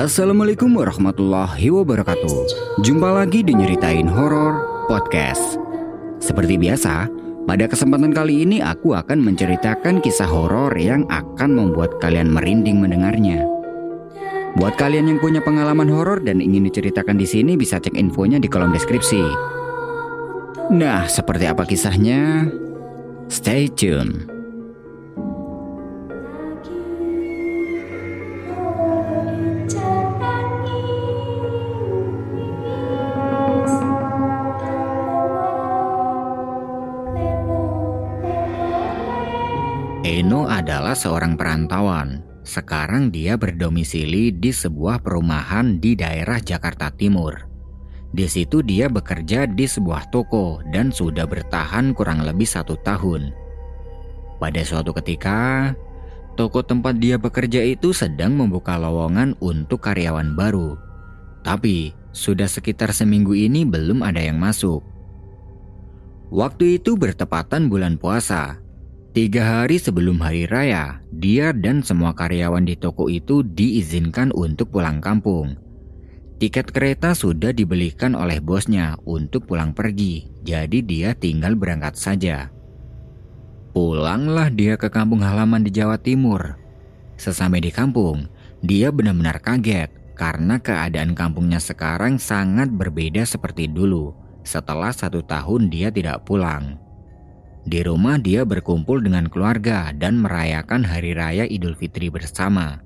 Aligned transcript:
Assalamualaikum 0.00 0.80
warahmatullahi 0.80 1.68
wabarakatuh. 1.68 2.48
Jumpa 2.80 3.20
lagi 3.20 3.44
di 3.44 3.52
Nyeritain 3.52 4.08
Horor 4.08 4.88
Podcast. 4.88 5.60
Seperti 6.16 6.56
biasa, 6.56 7.04
pada 7.44 7.68
kesempatan 7.68 8.08
kali 8.16 8.48
ini 8.48 8.64
aku 8.64 8.96
akan 8.96 9.20
menceritakan 9.20 10.00
kisah 10.00 10.24
horor 10.24 10.72
yang 10.80 11.04
akan 11.12 11.52
membuat 11.52 12.00
kalian 12.00 12.32
merinding 12.32 12.80
mendengarnya. 12.80 13.44
Buat 14.56 14.80
kalian 14.80 15.04
yang 15.12 15.18
punya 15.20 15.44
pengalaman 15.44 15.92
horor 15.92 16.24
dan 16.24 16.40
ingin 16.40 16.64
diceritakan 16.64 17.20
di 17.20 17.28
sini 17.28 17.60
bisa 17.60 17.76
cek 17.76 17.92
infonya 17.92 18.40
di 18.40 18.48
kolom 18.48 18.72
deskripsi. 18.72 19.20
Nah, 20.80 21.12
seperti 21.12 21.44
apa 21.44 21.68
kisahnya? 21.68 22.48
Stay 23.28 23.68
tune 23.68 24.39
Adalah 40.90 41.06
seorang 41.06 41.34
perantauan. 41.38 42.08
Sekarang 42.42 43.14
dia 43.14 43.38
berdomisili 43.38 44.34
di 44.34 44.50
sebuah 44.50 44.98
perumahan 44.98 45.78
di 45.78 45.94
daerah 45.94 46.42
Jakarta 46.42 46.90
Timur. 46.90 47.46
Di 48.10 48.26
situ 48.26 48.58
dia 48.58 48.90
bekerja 48.90 49.46
di 49.46 49.70
sebuah 49.70 50.10
toko 50.10 50.58
dan 50.74 50.90
sudah 50.90 51.30
bertahan 51.30 51.94
kurang 51.94 52.26
lebih 52.26 52.42
satu 52.42 52.74
tahun. 52.82 53.30
Pada 54.42 54.66
suatu 54.66 54.90
ketika, 54.98 55.70
toko 56.34 56.58
tempat 56.66 56.98
dia 56.98 57.22
bekerja 57.22 57.62
itu 57.62 57.94
sedang 57.94 58.34
membuka 58.34 58.74
lowongan 58.74 59.38
untuk 59.38 59.86
karyawan 59.86 60.34
baru. 60.34 60.74
Tapi, 61.46 61.94
sudah 62.10 62.50
sekitar 62.50 62.90
seminggu 62.90 63.38
ini 63.38 63.62
belum 63.62 64.02
ada 64.02 64.18
yang 64.18 64.42
masuk. 64.42 64.82
Waktu 66.34 66.82
itu 66.82 66.98
bertepatan 66.98 67.70
bulan 67.70 67.94
puasa, 67.94 68.58
Tiga 69.10 69.42
hari 69.42 69.82
sebelum 69.82 70.22
hari 70.22 70.46
raya, 70.46 71.02
dia 71.10 71.50
dan 71.50 71.82
semua 71.82 72.14
karyawan 72.14 72.62
di 72.62 72.78
toko 72.78 73.10
itu 73.10 73.42
diizinkan 73.42 74.30
untuk 74.30 74.70
pulang 74.70 75.02
kampung. 75.02 75.58
Tiket 76.38 76.70
kereta 76.70 77.18
sudah 77.18 77.50
dibelikan 77.50 78.14
oleh 78.14 78.38
bosnya 78.38 78.94
untuk 79.02 79.50
pulang 79.50 79.74
pergi, 79.74 80.30
jadi 80.46 80.78
dia 80.78 81.10
tinggal 81.18 81.58
berangkat 81.58 81.98
saja. 81.98 82.54
Pulanglah 83.74 84.46
dia 84.46 84.78
ke 84.78 84.86
kampung 84.86 85.26
halaman 85.26 85.66
di 85.66 85.74
Jawa 85.74 85.98
Timur. 85.98 86.54
Sesampai 87.18 87.66
di 87.66 87.74
kampung, 87.74 88.30
dia 88.62 88.94
benar-benar 88.94 89.42
kaget 89.42 89.90
karena 90.14 90.62
keadaan 90.62 91.18
kampungnya 91.18 91.58
sekarang 91.58 92.14
sangat 92.22 92.70
berbeda 92.70 93.26
seperti 93.26 93.66
dulu 93.66 94.14
setelah 94.46 94.94
satu 94.94 95.18
tahun 95.26 95.66
dia 95.66 95.90
tidak 95.90 96.22
pulang. 96.22 96.78
Di 97.68 97.84
rumah 97.84 98.16
dia 98.16 98.48
berkumpul 98.48 99.04
dengan 99.04 99.28
keluarga 99.28 99.92
dan 99.92 100.16
merayakan 100.16 100.80
hari 100.80 101.12
raya 101.12 101.44
Idul 101.44 101.76
Fitri 101.76 102.08
bersama. 102.08 102.80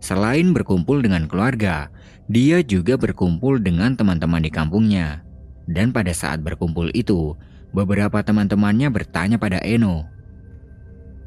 Selain 0.00 0.52
berkumpul 0.56 1.04
dengan 1.04 1.28
keluarga, 1.28 1.92
dia 2.28 2.64
juga 2.64 2.96
berkumpul 2.96 3.60
dengan 3.60 3.92
teman-teman 3.92 4.40
di 4.40 4.48
kampungnya. 4.48 5.20
Dan 5.66 5.92
pada 5.92 6.14
saat 6.16 6.40
berkumpul 6.40 6.88
itu, 6.96 7.36
beberapa 7.74 8.22
teman-temannya 8.22 8.88
bertanya 8.88 9.36
pada 9.36 9.60
Eno. 9.60 10.08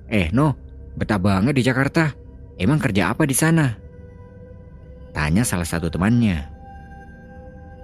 Eh 0.10 0.34
No, 0.34 0.58
betah 0.98 1.22
banget 1.22 1.54
di 1.54 1.64
Jakarta. 1.66 2.16
Emang 2.58 2.82
kerja 2.82 3.14
apa 3.14 3.30
di 3.30 3.36
sana? 3.38 3.78
Tanya 5.14 5.46
salah 5.46 5.68
satu 5.68 5.88
temannya. 5.88 6.50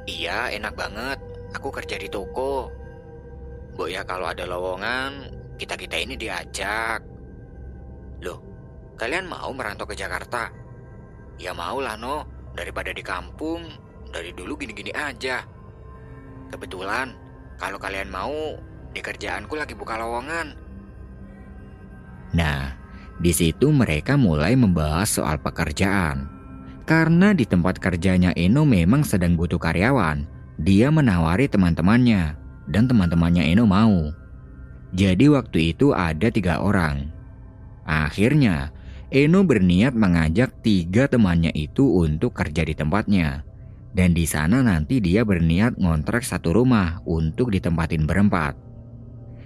Iya, 0.05 0.53
enak 0.57 0.73
banget. 0.73 1.19
Aku 1.53 1.69
kerja 1.73 1.97
di 1.97 2.09
toko. 2.09 2.84
Bu 3.75 3.91
ya 3.91 4.07
kalau 4.07 4.31
ada 4.31 4.47
lowongan, 4.47 5.27
kita-kita 5.59 5.99
ini 5.99 6.15
diajak. 6.15 7.03
Loh, 8.23 8.39
kalian 8.95 9.27
mau 9.27 9.51
merantau 9.51 9.83
ke 9.83 9.99
Jakarta? 9.99 10.47
Ya 11.35 11.51
mau 11.51 11.83
lah 11.83 11.99
no, 11.99 12.23
daripada 12.55 12.95
di 12.95 13.03
kampung, 13.03 13.67
dari 14.15 14.31
dulu 14.31 14.55
gini-gini 14.55 14.95
aja. 14.95 15.43
Kebetulan, 16.47 17.19
kalau 17.59 17.75
kalian 17.75 18.07
mau, 18.07 18.55
di 18.95 19.03
kerjaanku 19.03 19.59
lagi 19.59 19.75
buka 19.75 19.99
lowongan. 19.99 20.55
Nah, 22.31 22.79
di 23.19 23.35
situ 23.35 23.75
mereka 23.75 24.15
mulai 24.15 24.55
membahas 24.55 25.19
soal 25.19 25.35
pekerjaan. 25.43 26.31
Karena 26.87 27.35
di 27.35 27.43
tempat 27.43 27.83
kerjanya 27.83 28.31
Eno 28.39 28.63
memang 28.63 29.03
sedang 29.03 29.35
butuh 29.35 29.59
karyawan, 29.59 30.23
dia 30.55 30.87
menawari 30.87 31.51
teman-temannya 31.51 32.44
dan 32.69 32.89
teman-temannya 32.89 33.51
Eno 33.53 33.65
mau. 33.69 34.09
Jadi 34.95 35.27
waktu 35.27 35.75
itu 35.75 35.91
ada 35.91 36.31
tiga 36.31 36.63
orang. 36.63 37.11
Akhirnya, 37.85 38.71
Eno 39.13 39.45
berniat 39.45 39.93
mengajak 39.93 40.65
tiga 40.65 41.05
temannya 41.05 41.53
itu 41.53 41.85
untuk 41.85 42.33
kerja 42.33 42.65
di 42.65 42.73
tempatnya. 42.73 43.45
Dan 43.95 44.11
di 44.11 44.27
sana 44.27 44.59
nanti 44.59 44.99
dia 44.99 45.23
berniat 45.23 45.79
ngontrak 45.79 46.25
satu 46.25 46.51
rumah 46.51 46.99
untuk 47.07 47.47
ditempatin 47.47 48.03
berempat. 48.03 48.59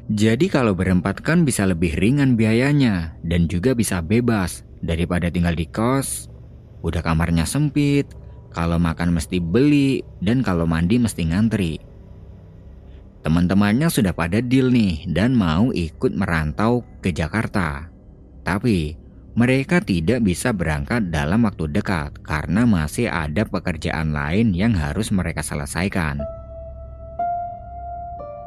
Jadi 0.09 0.49
kalau 0.49 0.73
berempat 0.73 1.21
kan 1.21 1.45
bisa 1.45 1.69
lebih 1.69 1.93
ringan 2.01 2.33
biayanya 2.33 3.13
dan 3.21 3.45
juga 3.45 3.77
bisa 3.77 4.01
bebas 4.01 4.65
daripada 4.81 5.29
tinggal 5.29 5.53
di 5.53 5.69
kos. 5.69 6.33
Udah 6.81 7.05
kamarnya 7.05 7.45
sempit, 7.45 8.09
kalau 8.49 8.81
makan 8.81 9.13
mesti 9.13 9.37
beli 9.37 10.01
dan 10.17 10.41
kalau 10.41 10.65
mandi 10.65 10.97
mesti 10.97 11.29
ngantri. 11.29 11.88
Teman-temannya 13.19 13.91
sudah 13.91 14.15
pada 14.15 14.39
deal 14.39 14.71
nih 14.71 15.03
dan 15.11 15.35
mau 15.35 15.75
ikut 15.75 16.15
merantau 16.15 16.87
ke 17.03 17.11
Jakarta. 17.11 17.91
Tapi 18.47 18.95
mereka 19.35 19.83
tidak 19.83 20.23
bisa 20.23 20.55
berangkat 20.55 21.11
dalam 21.11 21.43
waktu 21.43 21.67
dekat 21.67 22.15
karena 22.23 22.63
masih 22.63 23.11
ada 23.11 23.43
pekerjaan 23.43 24.15
lain 24.15 24.55
yang 24.55 24.71
harus 24.71 25.11
mereka 25.11 25.43
selesaikan. 25.43 26.23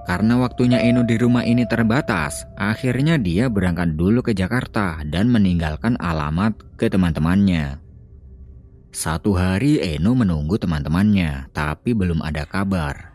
Karena 0.03 0.35
waktunya 0.35 0.83
Eno 0.83 1.07
di 1.07 1.15
rumah 1.15 1.47
ini 1.47 1.63
terbatas, 1.63 2.49
akhirnya 2.59 3.23
dia 3.23 3.47
berangkat 3.47 3.95
dulu 3.95 4.19
ke 4.25 4.35
Jakarta 4.35 4.99
dan 5.07 5.31
meninggalkan 5.31 5.95
alamat 6.03 6.59
ke 6.75 6.91
teman-temannya. 6.91 7.79
Satu 8.91 9.39
hari 9.39 9.79
Eno 9.79 10.19
menunggu 10.19 10.59
teman-temannya, 10.59 11.55
tapi 11.55 11.95
belum 11.95 12.19
ada 12.21 12.43
kabar. 12.45 13.12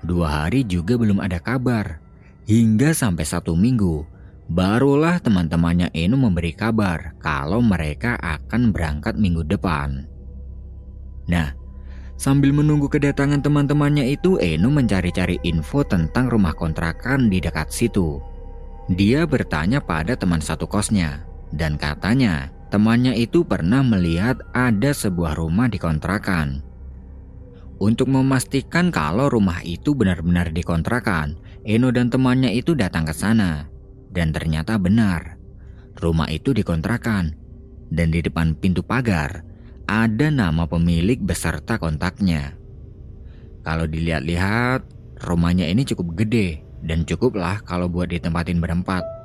Dua 0.00 0.44
hari 0.44 0.64
juga 0.64 0.96
belum 0.96 1.20
ada 1.20 1.36
kabar. 1.36 2.00
Hingga 2.48 2.96
sampai 2.96 3.24
satu 3.28 3.52
minggu, 3.52 4.08
barulah 4.48 5.20
teman-temannya 5.20 5.92
Eno 5.92 6.16
memberi 6.16 6.56
kabar 6.56 7.14
kalau 7.20 7.60
mereka 7.60 8.16
akan 8.16 8.72
berangkat 8.72 9.20
minggu 9.20 9.44
depan. 9.44 10.08
Nah, 11.28 11.52
sambil 12.16 12.50
menunggu 12.56 12.88
kedatangan 12.88 13.44
teman-temannya 13.44 14.08
itu, 14.08 14.40
Eno 14.40 14.72
mencari-cari 14.72 15.36
info 15.44 15.84
tentang 15.84 16.32
rumah 16.32 16.56
kontrakan 16.56 17.28
di 17.28 17.38
dekat 17.38 17.68
situ. 17.68 18.18
Dia 18.90 19.28
bertanya 19.28 19.78
pada 19.78 20.16
teman 20.16 20.42
satu 20.42 20.64
kosnya, 20.66 21.22
dan 21.52 21.76
katanya 21.78 22.50
temannya 22.72 23.14
itu 23.14 23.44
pernah 23.46 23.84
melihat 23.84 24.40
ada 24.56 24.90
sebuah 24.90 25.38
rumah 25.38 25.70
di 25.70 25.78
kontrakan 25.78 26.69
untuk 27.80 28.12
memastikan 28.12 28.92
kalau 28.92 29.32
rumah 29.32 29.64
itu 29.64 29.96
benar-benar 29.96 30.52
dikontrakan, 30.52 31.40
Eno 31.64 31.88
dan 31.88 32.12
temannya 32.12 32.52
itu 32.52 32.76
datang 32.76 33.08
ke 33.08 33.16
sana. 33.16 33.72
Dan 34.12 34.36
ternyata 34.36 34.76
benar, 34.76 35.40
rumah 35.96 36.28
itu 36.28 36.52
dikontrakan. 36.52 37.32
Dan 37.88 38.12
di 38.12 38.20
depan 38.20 38.52
pintu 38.52 38.84
pagar, 38.84 39.48
ada 39.88 40.28
nama 40.28 40.68
pemilik 40.68 41.16
beserta 41.24 41.80
kontaknya. 41.80 42.52
Kalau 43.64 43.88
dilihat-lihat, 43.88 44.84
rumahnya 45.24 45.64
ini 45.64 45.88
cukup 45.88 46.20
gede 46.20 46.60
dan 46.84 47.08
cukuplah 47.08 47.64
kalau 47.64 47.88
buat 47.88 48.12
ditempatin 48.12 48.60
berempat. 48.60 49.19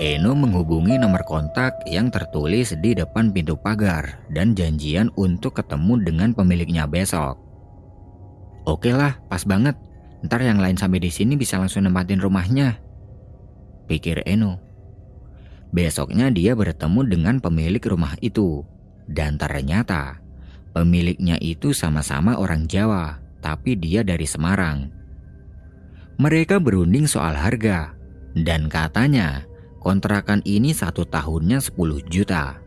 Eno 0.00 0.32
menghubungi 0.32 0.96
nomor 0.96 1.28
kontak 1.28 1.84
yang 1.84 2.08
tertulis 2.08 2.72
di 2.80 2.96
depan 2.96 3.36
pintu 3.36 3.52
pagar 3.60 4.24
dan 4.32 4.56
janjian 4.56 5.12
untuk 5.12 5.60
ketemu 5.60 6.00
dengan 6.00 6.32
pemiliknya 6.32 6.88
besok. 6.88 7.36
Oke 8.64 8.96
lah, 8.96 9.20
pas 9.28 9.44
banget. 9.44 9.76
Ntar 10.24 10.40
yang 10.40 10.56
lain 10.56 10.80
sampai 10.80 11.04
di 11.04 11.12
sini 11.12 11.36
bisa 11.36 11.60
langsung 11.60 11.84
nempatin 11.84 12.16
rumahnya. 12.16 12.80
Pikir 13.92 14.24
Eno. 14.24 14.56
Besoknya 15.68 16.32
dia 16.32 16.56
bertemu 16.56 17.04
dengan 17.04 17.36
pemilik 17.36 17.84
rumah 17.84 18.16
itu. 18.24 18.64
Dan 19.04 19.36
ternyata 19.36 20.16
pemiliknya 20.72 21.36
itu 21.44 21.76
sama-sama 21.76 22.40
orang 22.40 22.64
Jawa, 22.64 23.20
tapi 23.44 23.76
dia 23.76 24.00
dari 24.00 24.24
Semarang. 24.24 24.88
Mereka 26.16 26.56
berunding 26.56 27.04
soal 27.04 27.36
harga, 27.36 27.92
dan 28.32 28.72
katanya 28.72 29.49
kontrakan 29.80 30.44
ini 30.44 30.76
satu 30.76 31.08
tahunnya 31.08 31.58
10 31.64 32.04
juta. 32.06 32.60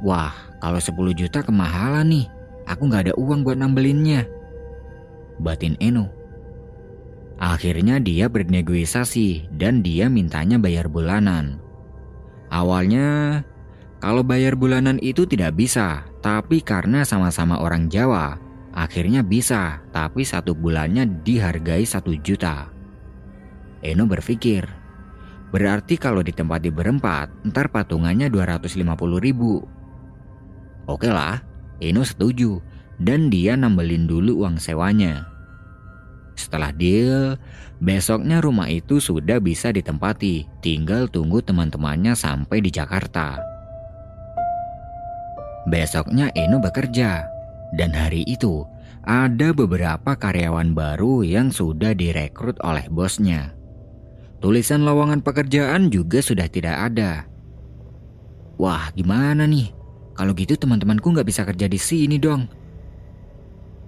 Wah, 0.00 0.32
kalau 0.62 0.78
10 0.78 1.12
juta 1.12 1.42
kemahalan 1.42 2.06
nih. 2.06 2.26
Aku 2.66 2.90
nggak 2.90 3.10
ada 3.10 3.14
uang 3.14 3.46
buat 3.46 3.58
nambelinnya. 3.58 4.26
Batin 5.38 5.78
Eno. 5.78 6.10
Akhirnya 7.38 8.00
dia 8.00 8.26
bernegosiasi 8.26 9.52
dan 9.54 9.84
dia 9.84 10.10
mintanya 10.10 10.58
bayar 10.58 10.90
bulanan. 10.90 11.62
Awalnya, 12.50 13.42
kalau 14.00 14.26
bayar 14.26 14.56
bulanan 14.58 14.98
itu 14.98 15.28
tidak 15.28 15.54
bisa, 15.54 16.08
tapi 16.24 16.64
karena 16.64 17.04
sama-sama 17.04 17.60
orang 17.60 17.86
Jawa, 17.92 18.40
akhirnya 18.72 19.20
bisa, 19.20 19.84
tapi 19.94 20.24
satu 20.24 20.56
bulannya 20.56 21.22
dihargai 21.22 21.84
satu 21.84 22.16
juta. 22.18 22.72
Eno 23.84 24.08
berpikir, 24.08 24.64
berarti 25.56 25.96
kalau 25.96 26.20
ditempati 26.20 26.68
berempat, 26.68 27.32
ntar 27.48 27.72
patungannya 27.72 28.28
250 28.28 28.76
ribu. 29.16 29.64
Oke 30.84 31.08
lah, 31.08 31.40
Eno 31.80 32.04
setuju, 32.04 32.60
dan 33.00 33.32
dia 33.32 33.56
nambelin 33.56 34.04
dulu 34.04 34.44
uang 34.44 34.60
sewanya. 34.60 35.24
Setelah 36.36 36.76
deal, 36.76 37.40
besoknya 37.80 38.44
rumah 38.44 38.68
itu 38.68 39.00
sudah 39.00 39.40
bisa 39.40 39.72
ditempati, 39.72 40.44
tinggal 40.60 41.08
tunggu 41.08 41.40
teman-temannya 41.40 42.12
sampai 42.12 42.60
di 42.60 42.68
Jakarta. 42.68 43.40
Besoknya 45.64 46.28
Eno 46.36 46.60
bekerja, 46.60 47.24
dan 47.72 47.96
hari 47.96 48.28
itu 48.28 48.68
ada 49.08 49.56
beberapa 49.56 50.12
karyawan 50.12 50.76
baru 50.76 51.24
yang 51.24 51.48
sudah 51.48 51.96
direkrut 51.96 52.60
oleh 52.60 52.84
bosnya. 52.92 53.56
Tulisan 54.46 54.86
lowongan 54.86 55.26
pekerjaan 55.26 55.90
juga 55.90 56.22
sudah 56.22 56.46
tidak 56.46 56.78
ada. 56.78 57.26
Wah, 58.62 58.94
gimana 58.94 59.42
nih? 59.42 59.74
Kalau 60.14 60.38
gitu 60.38 60.54
teman-temanku 60.54 61.10
nggak 61.10 61.26
bisa 61.26 61.42
kerja 61.42 61.66
di 61.66 61.74
sini 61.74 62.14
dong. 62.14 62.46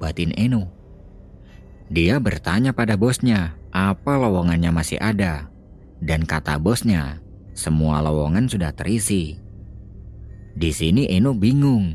Batin 0.03 0.35
Eno. 0.35 0.67
Dia 1.95 2.19
bertanya 2.19 2.75
pada 2.75 2.99
bosnya 2.99 3.55
apa 3.71 4.19
lowongannya 4.19 4.75
masih 4.75 4.99
ada. 4.99 5.47
Dan 6.03 6.27
kata 6.27 6.59
bosnya, 6.59 7.23
semua 7.55 8.03
lowongan 8.03 8.51
sudah 8.51 8.75
terisi. 8.75 9.39
Di 10.59 10.75
sini 10.75 11.07
Eno 11.07 11.39
bingung. 11.39 11.95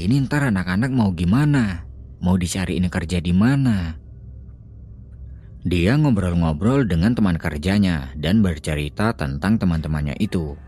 Ini 0.00 0.16
ntar 0.24 0.48
anak-anak 0.48 0.88
mau 0.88 1.12
gimana? 1.12 1.84
Mau 2.24 2.40
dicari 2.40 2.80
ini 2.80 2.88
kerja 2.88 3.20
di 3.20 3.36
mana? 3.36 4.00
Dia 5.62 5.94
ngobrol-ngobrol 5.94 6.90
dengan 6.90 7.14
teman 7.14 7.38
kerjanya 7.38 8.10
dan 8.18 8.42
bercerita 8.42 9.14
tentang 9.14 9.62
teman-temannya 9.62 10.18
itu. 10.18 10.58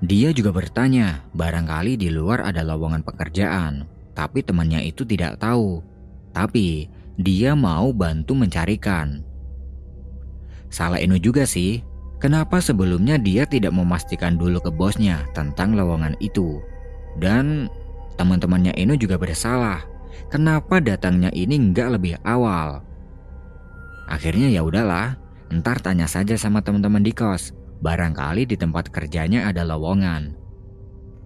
Dia 0.00 0.32
juga 0.32 0.48
bertanya, 0.48 1.28
barangkali 1.36 2.00
di 2.00 2.08
luar 2.08 2.40
ada 2.40 2.64
lowongan 2.64 3.04
pekerjaan, 3.04 3.84
tapi 4.16 4.40
temannya 4.40 4.80
itu 4.80 5.04
tidak 5.04 5.36
tahu. 5.44 5.84
Tapi 6.32 6.88
dia 7.20 7.52
mau 7.52 7.92
bantu 7.92 8.32
mencarikan. 8.32 9.20
Salah 10.72 11.04
Eno 11.04 11.20
juga 11.20 11.44
sih, 11.44 11.84
kenapa 12.16 12.64
sebelumnya 12.64 13.20
dia 13.20 13.44
tidak 13.44 13.76
memastikan 13.76 14.40
dulu 14.40 14.56
ke 14.56 14.72
bosnya 14.72 15.20
tentang 15.36 15.76
lowongan 15.76 16.16
itu. 16.24 16.64
Dan 17.20 17.68
teman-temannya 18.16 18.72
Eno 18.72 18.96
juga 18.96 19.20
bersalah, 19.20 19.84
kenapa 20.32 20.80
datangnya 20.80 21.28
ini 21.36 21.60
nggak 21.60 21.88
lebih 22.00 22.16
awal. 22.24 22.93
Akhirnya 24.04 24.52
ya 24.52 24.60
udahlah, 24.60 25.16
ntar 25.48 25.80
tanya 25.80 26.04
saja 26.04 26.36
sama 26.36 26.60
teman-teman 26.60 27.00
di 27.00 27.16
kos, 27.16 27.56
barangkali 27.80 28.44
di 28.44 28.56
tempat 28.56 28.92
kerjanya 28.92 29.48
ada 29.48 29.64
lowongan. 29.64 30.36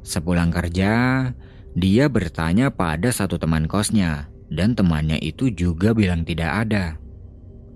Sepulang 0.06 0.54
kerja, 0.54 1.26
dia 1.74 2.04
bertanya 2.06 2.70
pada 2.70 3.10
satu 3.10 3.36
teman 3.36 3.66
kosnya 3.66 4.30
dan 4.48 4.78
temannya 4.78 5.18
itu 5.18 5.50
juga 5.50 5.92
bilang 5.92 6.22
tidak 6.22 6.66
ada. 6.66 6.96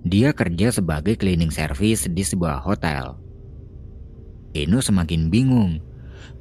Dia 0.03 0.35
kerja 0.35 0.75
sebagai 0.75 1.15
cleaning 1.15 1.55
service 1.55 2.11
di 2.11 2.23
sebuah 2.27 2.63
hotel. 2.63 3.19
Eno 4.55 4.83
semakin 4.83 5.31
bingung. 5.31 5.79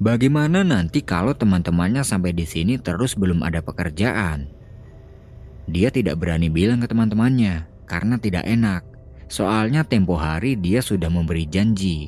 Bagaimana 0.01 0.65
nanti 0.65 1.05
kalau 1.05 1.37
teman-temannya 1.37 2.01
sampai 2.01 2.33
di 2.33 2.45
sini 2.45 2.81
terus 2.81 3.13
belum 3.13 3.45
ada 3.45 3.61
pekerjaan? 3.61 4.49
Dia 5.69 5.93
tidak 5.93 6.17
berani 6.17 6.49
bilang 6.49 6.81
ke 6.81 6.89
teman-temannya 6.89 7.70
karena 7.91 8.15
tidak 8.15 8.47
enak. 8.47 8.88
Soalnya 9.27 9.83
tempo 9.83 10.15
hari 10.15 10.55
dia 10.55 10.79
sudah 10.79 11.11
memberi 11.11 11.43
janji. 11.43 12.07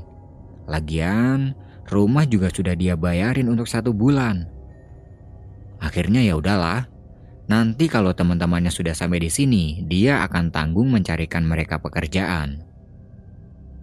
Lagian, 0.72 1.52
rumah 1.92 2.24
juga 2.24 2.48
sudah 2.48 2.72
dia 2.80 2.96
bayarin 2.96 3.52
untuk 3.52 3.68
satu 3.68 3.92
bulan. 3.92 4.48
Akhirnya 5.84 6.24
ya 6.24 6.40
udahlah, 6.40 6.88
Nanti 7.44 7.92
kalau 7.92 8.16
teman-temannya 8.16 8.72
sudah 8.72 8.96
sampai 8.96 9.20
di 9.20 9.28
sini, 9.28 9.84
dia 9.84 10.24
akan 10.24 10.48
tanggung 10.48 10.88
mencarikan 10.88 11.44
mereka 11.44 11.76
pekerjaan. 11.84 12.64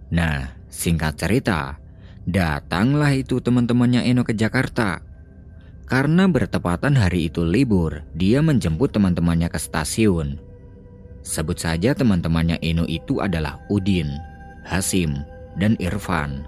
Nah, 0.09 0.57
singkat 0.65 1.13
cerita, 1.21 1.77
datanglah 2.25 3.13
itu 3.13 3.37
teman-temannya 3.37 4.01
Eno 4.09 4.25
ke 4.25 4.33
Jakarta. 4.33 5.05
Karena 5.85 6.25
bertepatan 6.25 6.97
hari 6.97 7.29
itu 7.29 7.45
libur, 7.45 8.01
dia 8.17 8.41
menjemput 8.41 8.97
teman-temannya 8.97 9.51
ke 9.51 9.59
stasiun. 9.61 10.41
Sebut 11.21 11.57
saja 11.57 11.93
teman-temannya 11.93 12.57
Eno 12.65 12.89
itu 12.89 13.21
adalah 13.21 13.61
Udin, 13.69 14.17
Hasim, 14.65 15.21
dan 15.61 15.77
Irfan. 15.77 16.45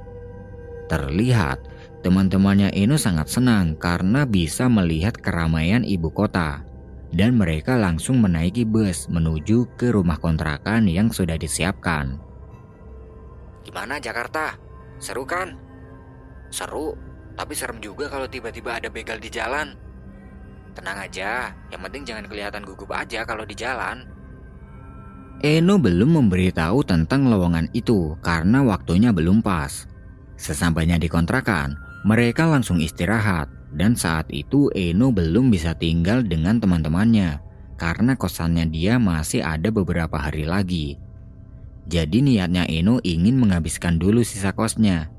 Terlihat 0.90 1.62
teman-temannya 2.02 2.74
Eno 2.74 2.98
sangat 2.98 3.30
senang 3.30 3.78
karena 3.78 4.26
bisa 4.26 4.66
melihat 4.68 5.14
keramaian 5.16 5.86
ibu 5.86 6.10
kota 6.10 6.66
dan 7.14 7.38
mereka 7.38 7.78
langsung 7.78 8.18
menaiki 8.18 8.66
bus 8.66 9.06
menuju 9.06 9.78
ke 9.78 9.94
rumah 9.94 10.18
kontrakan 10.18 10.90
yang 10.90 11.14
sudah 11.14 11.38
disiapkan. 11.38 12.18
Gimana 13.64 14.02
Jakarta? 14.02 14.58
Seru 14.98 15.24
kan? 15.24 15.54
Seru, 16.50 16.98
tapi 17.38 17.54
serem 17.54 17.78
juga 17.82 18.10
kalau 18.10 18.26
tiba-tiba 18.26 18.82
ada 18.82 18.90
begal 18.90 19.22
di 19.22 19.30
jalan. 19.30 19.78
Tenang 20.74 21.06
aja, 21.06 21.54
yang 21.70 21.82
penting 21.86 22.02
jangan 22.02 22.26
kelihatan 22.26 22.66
gugup 22.66 22.90
aja 22.94 23.22
kalau 23.26 23.46
di 23.46 23.54
jalan. 23.54 24.13
Eno 25.42 25.82
belum 25.82 26.22
memberitahu 26.22 26.86
tentang 26.86 27.26
lowongan 27.32 27.72
itu 27.74 28.14
karena 28.22 28.62
waktunya 28.62 29.10
belum 29.10 29.42
pas. 29.42 29.90
Sesampainya 30.38 31.02
di 31.02 31.10
kontrakan, 31.10 31.74
mereka 32.04 32.46
langsung 32.46 32.84
istirahat 32.84 33.48
dan 33.74 33.98
saat 33.98 34.30
itu 34.30 34.70
Eno 34.78 35.10
belum 35.10 35.50
bisa 35.50 35.74
tinggal 35.74 36.22
dengan 36.22 36.62
teman-temannya 36.62 37.42
karena 37.80 38.14
kosannya 38.14 38.70
dia 38.70 39.02
masih 39.02 39.42
ada 39.42 39.74
beberapa 39.74 40.16
hari 40.16 40.46
lagi. 40.46 41.02
Jadi 41.90 42.24
niatnya 42.24 42.64
Eno 42.70 43.04
ingin 43.04 43.36
menghabiskan 43.36 44.00
dulu 44.00 44.24
sisa 44.24 44.56
kosnya. 44.56 45.12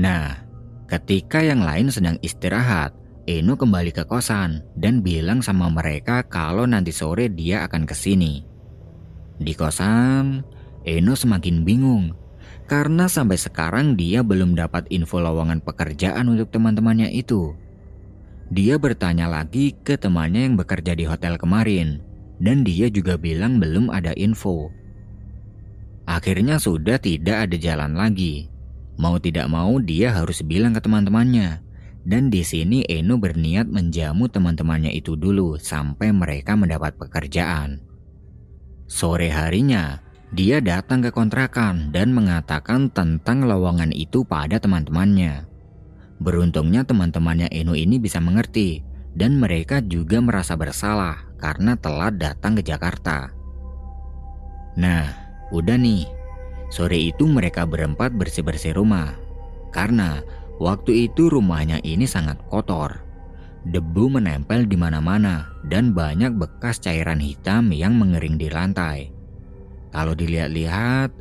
Nah, 0.00 0.40
ketika 0.88 1.44
yang 1.44 1.60
lain 1.60 1.92
sedang 1.92 2.16
istirahat, 2.24 2.96
Eno 3.24 3.56
kembali 3.56 3.92
ke 3.92 4.04
kosan 4.04 4.64
dan 4.76 5.00
bilang 5.00 5.40
sama 5.40 5.68
mereka 5.72 6.24
kalau 6.28 6.68
nanti 6.68 6.92
sore 6.92 7.32
dia 7.32 7.64
akan 7.64 7.88
ke 7.88 7.96
sini. 7.96 8.53
Di 9.38 9.52
kosan, 9.56 10.46
Eno 10.84 11.14
semakin 11.16 11.64
bingung 11.66 12.24
karena 12.64 13.12
sampai 13.12 13.36
sekarang 13.36 13.92
dia 13.92 14.24
belum 14.24 14.56
dapat 14.56 14.88
info 14.88 15.20
lowongan 15.20 15.60
pekerjaan 15.60 16.32
untuk 16.32 16.48
teman-temannya 16.48 17.12
itu. 17.12 17.52
Dia 18.48 18.80
bertanya 18.80 19.28
lagi 19.28 19.76
ke 19.84 19.96
temannya 20.00 20.48
yang 20.48 20.56
bekerja 20.56 20.96
di 20.96 21.04
hotel 21.04 21.36
kemarin, 21.36 22.00
dan 22.40 22.64
dia 22.64 22.88
juga 22.88 23.20
bilang 23.20 23.60
belum 23.60 23.92
ada 23.92 24.16
info. 24.16 24.72
Akhirnya 26.04 26.60
sudah 26.60 27.00
tidak 27.00 27.48
ada 27.48 27.56
jalan 27.56 27.96
lagi. 27.96 28.52
Mau 29.00 29.16
tidak 29.16 29.48
mau 29.48 29.80
dia 29.80 30.12
harus 30.12 30.44
bilang 30.44 30.76
ke 30.76 30.80
teman-temannya. 30.84 31.64
Dan 32.04 32.28
di 32.28 32.44
sini 32.44 32.84
Eno 32.84 33.16
berniat 33.16 33.64
menjamu 33.64 34.28
teman-temannya 34.28 34.92
itu 34.92 35.16
dulu 35.16 35.56
sampai 35.56 36.12
mereka 36.12 36.52
mendapat 36.52 37.00
pekerjaan. 37.00 37.80
Sore 38.84 39.32
harinya, 39.32 40.04
dia 40.36 40.60
datang 40.60 41.00
ke 41.00 41.08
kontrakan 41.08 41.88
dan 41.88 42.12
mengatakan 42.12 42.92
tentang 42.92 43.48
lowongan 43.48 43.94
itu 43.96 44.28
pada 44.28 44.60
teman-temannya. 44.60 45.48
Beruntungnya 46.20 46.84
teman-temannya 46.84 47.48
Eno 47.48 47.72
ini 47.72 47.96
bisa 47.96 48.20
mengerti 48.20 48.84
dan 49.16 49.40
mereka 49.40 49.80
juga 49.80 50.20
merasa 50.20 50.52
bersalah 50.52 51.24
karena 51.40 51.80
telah 51.80 52.12
datang 52.12 52.60
ke 52.60 52.62
Jakarta. 52.66 53.32
Nah, 54.76 55.06
udah 55.54 55.78
nih. 55.80 56.04
Sore 56.68 56.98
itu 56.98 57.24
mereka 57.30 57.62
berempat 57.64 58.10
bersih-bersih 58.18 58.74
rumah. 58.74 59.14
Karena 59.70 60.18
waktu 60.58 61.08
itu 61.08 61.30
rumahnya 61.30 61.78
ini 61.86 62.04
sangat 62.04 62.42
kotor. 62.50 63.00
Debu 63.64 64.12
menempel 64.12 64.66
di 64.66 64.76
mana-mana 64.76 65.53
dan 65.68 65.96
banyak 65.96 66.36
bekas 66.36 66.80
cairan 66.80 67.20
hitam 67.20 67.72
yang 67.72 67.96
mengering 67.96 68.36
di 68.36 68.52
lantai. 68.52 69.08
Kalau 69.94 70.12
dilihat-lihat, 70.12 71.14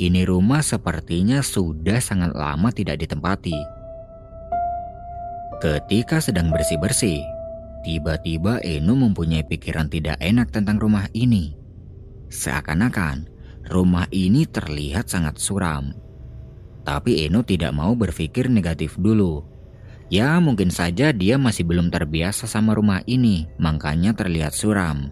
ini 0.00 0.24
rumah 0.24 0.64
sepertinya 0.64 1.44
sudah 1.44 2.00
sangat 2.00 2.32
lama 2.32 2.72
tidak 2.72 3.02
ditempati. 3.04 3.58
Ketika 5.62 6.18
sedang 6.18 6.50
bersih-bersih, 6.50 7.22
tiba-tiba 7.86 8.58
Eno 8.66 8.98
mempunyai 8.98 9.46
pikiran 9.46 9.86
tidak 9.86 10.18
enak 10.18 10.50
tentang 10.50 10.80
rumah 10.80 11.06
ini. 11.14 11.54
Seakan-akan 12.32 13.28
rumah 13.70 14.08
ini 14.10 14.48
terlihat 14.48 15.06
sangat 15.06 15.38
suram. 15.38 15.94
Tapi 16.82 17.28
Eno 17.30 17.46
tidak 17.46 17.70
mau 17.76 17.94
berpikir 17.94 18.50
negatif 18.50 18.98
dulu. 18.98 19.51
Ya 20.12 20.36
mungkin 20.44 20.68
saja 20.68 21.08
dia 21.08 21.40
masih 21.40 21.64
belum 21.64 21.88
terbiasa 21.88 22.44
sama 22.44 22.76
rumah 22.76 23.00
ini, 23.08 23.48
makanya 23.56 24.12
terlihat 24.12 24.52
suram. 24.52 25.08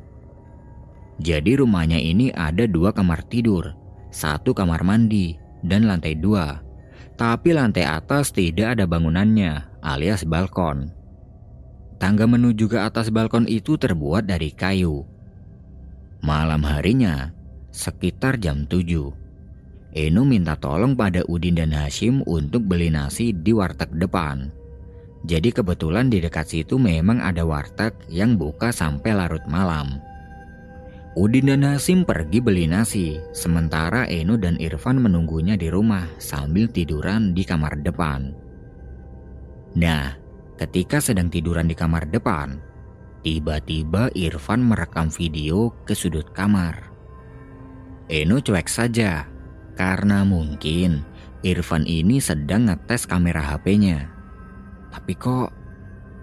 Jadi 1.24 1.56
rumahnya 1.56 1.96
ini 1.96 2.28
ada 2.36 2.68
dua 2.68 2.92
kamar 2.92 3.24
tidur, 3.24 3.72
satu 4.12 4.52
kamar 4.52 4.84
mandi, 4.84 5.40
dan 5.64 5.88
lantai 5.88 6.20
dua. 6.20 6.60
Tapi 7.16 7.56
lantai 7.56 7.88
atas 7.88 8.28
tidak 8.28 8.76
ada 8.76 8.84
bangunannya, 8.84 9.80
alias 9.80 10.28
balkon. 10.28 10.92
Tangga 11.96 12.28
menuju 12.28 12.68
ke 12.68 12.76
atas 12.76 13.08
balkon 13.08 13.48
itu 13.48 13.80
terbuat 13.80 14.28
dari 14.28 14.52
kayu. 14.52 15.08
Malam 16.20 16.60
harinya, 16.60 17.32
sekitar 17.72 18.36
jam 18.36 18.68
7, 18.68 19.96
Eno 19.96 20.28
minta 20.28 20.60
tolong 20.60 20.92
pada 20.92 21.24
Udin 21.24 21.56
dan 21.56 21.72
Hashim 21.72 22.20
untuk 22.28 22.68
beli 22.68 22.92
nasi 22.92 23.32
di 23.32 23.56
warteg 23.56 23.96
depan. 23.96 24.59
Jadi 25.20 25.52
kebetulan 25.52 26.08
di 26.08 26.24
dekat 26.24 26.48
situ 26.48 26.80
memang 26.80 27.20
ada 27.20 27.44
warteg 27.44 27.92
yang 28.08 28.40
buka 28.40 28.72
sampai 28.72 29.12
larut 29.12 29.44
malam. 29.44 30.00
Udin 31.18 31.50
dan 31.50 31.66
Hasim 31.66 32.06
pergi 32.06 32.38
beli 32.38 32.70
nasi, 32.70 33.18
sementara 33.34 34.06
Eno 34.06 34.38
dan 34.38 34.54
Irfan 34.62 35.02
menunggunya 35.02 35.58
di 35.58 35.66
rumah 35.66 36.06
sambil 36.22 36.70
tiduran 36.70 37.34
di 37.34 37.42
kamar 37.42 37.82
depan. 37.82 38.30
Nah, 39.74 40.14
ketika 40.54 41.02
sedang 41.02 41.26
tiduran 41.26 41.66
di 41.66 41.74
kamar 41.74 42.06
depan, 42.08 42.62
tiba-tiba 43.26 44.08
Irfan 44.14 44.62
merekam 44.62 45.10
video 45.10 45.74
ke 45.82 45.98
sudut 45.98 46.30
kamar. 46.30 46.94
Eno 48.06 48.38
cuek 48.38 48.70
saja, 48.70 49.26
karena 49.74 50.22
mungkin 50.22 51.02
Irfan 51.42 51.90
ini 51.90 52.22
sedang 52.22 52.70
ngetes 52.70 53.10
kamera 53.10 53.42
HP-nya. 53.50 54.19
Tapi 54.90 55.12
kok 55.14 55.50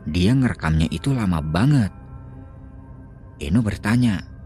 dia 0.07 0.31
ngerekamnya 0.36 0.91
itu 0.91 1.12
lama 1.12 1.39
banget. 1.39 1.91
Eno 3.38 3.62
bertanya, 3.62 4.38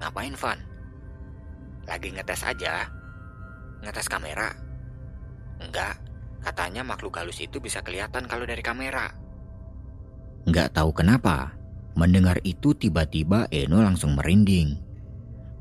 Ngapain, 0.00 0.36
Van? 0.36 0.58
Lagi 1.88 2.08
ngetes 2.12 2.42
aja. 2.44 2.84
Ngetes 3.80 4.08
kamera? 4.10 4.52
Enggak, 5.56 5.96
katanya 6.44 6.84
makhluk 6.84 7.16
halus 7.16 7.40
itu 7.40 7.56
bisa 7.62 7.80
kelihatan 7.80 8.28
kalau 8.28 8.44
dari 8.44 8.60
kamera. 8.60 9.08
Enggak 10.44 10.76
tahu 10.76 10.92
kenapa, 10.92 11.56
mendengar 11.96 12.38
itu 12.44 12.76
tiba-tiba 12.76 13.48
Eno 13.48 13.80
langsung 13.80 14.14
merinding. 14.14 14.84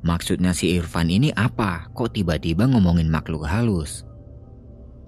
Maksudnya 0.05 0.53
si 0.53 0.75
Irfan 0.77 1.10
ini 1.10 1.34
apa? 1.34 1.89
Kok 1.95 2.13
tiba-tiba 2.13 2.69
ngomongin 2.69 3.10
makhluk 3.10 3.48
halus? 3.48 4.05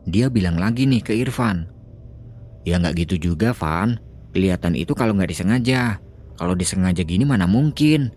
Dia 0.08 0.32
bilang 0.32 0.58
lagi 0.58 0.90
nih 0.90 1.04
ke 1.04 1.14
Irfan. 1.14 1.70
Ya 2.68 2.84
nggak 2.84 3.08
gitu 3.08 3.32
juga, 3.32 3.56
Van. 3.56 3.96
Kelihatan 4.36 4.76
itu 4.76 4.92
kalau 4.92 5.16
nggak 5.16 5.32
disengaja. 5.32 6.04
Kalau 6.36 6.52
disengaja 6.52 7.08
gini 7.08 7.24
mana 7.24 7.48
mungkin? 7.48 8.12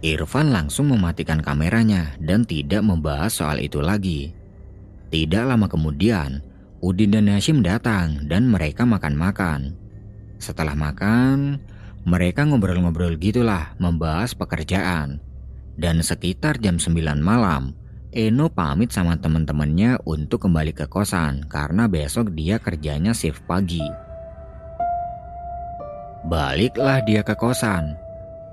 Irfan 0.00 0.48
langsung 0.48 0.88
mematikan 0.88 1.44
kameranya 1.44 2.16
dan 2.24 2.48
tidak 2.48 2.80
membahas 2.80 3.36
soal 3.36 3.60
itu 3.60 3.84
lagi. 3.84 4.32
Tidak 5.12 5.44
lama 5.44 5.68
kemudian, 5.68 6.40
Udin 6.80 7.12
dan 7.12 7.28
Hashim 7.28 7.60
datang 7.60 8.24
dan 8.32 8.48
mereka 8.48 8.88
makan-makan. 8.88 9.76
Setelah 10.40 10.72
makan, 10.72 11.60
mereka 12.08 12.48
ngobrol-ngobrol 12.48 13.20
gitulah 13.20 13.76
membahas 13.76 14.32
pekerjaan. 14.32 15.20
Dan 15.76 16.00
sekitar 16.00 16.56
jam 16.64 16.80
9 16.80 17.20
malam, 17.20 17.76
Eno 18.16 18.48
pamit 18.48 18.96
sama 18.96 19.20
teman-temannya 19.20 20.00
untuk 20.08 20.48
kembali 20.48 20.72
ke 20.72 20.88
kosan 20.88 21.44
karena 21.52 21.84
besok 21.84 22.32
dia 22.32 22.56
kerjanya 22.56 23.12
shift 23.12 23.44
pagi. 23.44 23.84
Baliklah 26.24 27.04
dia 27.04 27.20
ke 27.20 27.36
kosan. 27.36 27.92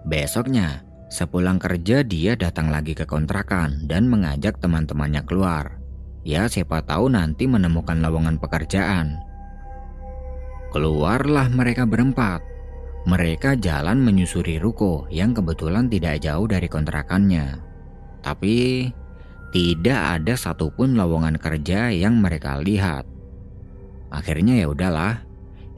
Besoknya, 0.04 0.84
Sepulang 1.14 1.62
kerja 1.62 2.02
dia 2.02 2.34
datang 2.34 2.74
lagi 2.74 2.98
ke 2.98 3.06
kontrakan 3.06 3.86
dan 3.86 4.10
mengajak 4.10 4.58
teman-temannya 4.58 5.22
keluar. 5.30 5.78
Ya 6.26 6.50
siapa 6.50 6.82
tahu 6.82 7.06
nanti 7.14 7.46
menemukan 7.46 8.02
lowongan 8.02 8.42
pekerjaan. 8.42 9.22
Keluarlah 10.74 11.54
mereka 11.54 11.86
berempat. 11.86 12.42
Mereka 13.06 13.62
jalan 13.62 14.02
menyusuri 14.02 14.58
ruko 14.58 15.06
yang 15.14 15.38
kebetulan 15.38 15.86
tidak 15.86 16.26
jauh 16.26 16.50
dari 16.50 16.66
kontrakannya. 16.66 17.62
Tapi 18.26 18.90
tidak 19.54 20.18
ada 20.18 20.34
satupun 20.34 20.98
lowongan 20.98 21.38
kerja 21.38 21.94
yang 21.94 22.18
mereka 22.18 22.58
lihat. 22.58 23.06
Akhirnya 24.10 24.58
ya 24.58 24.66
udahlah, 24.66 25.22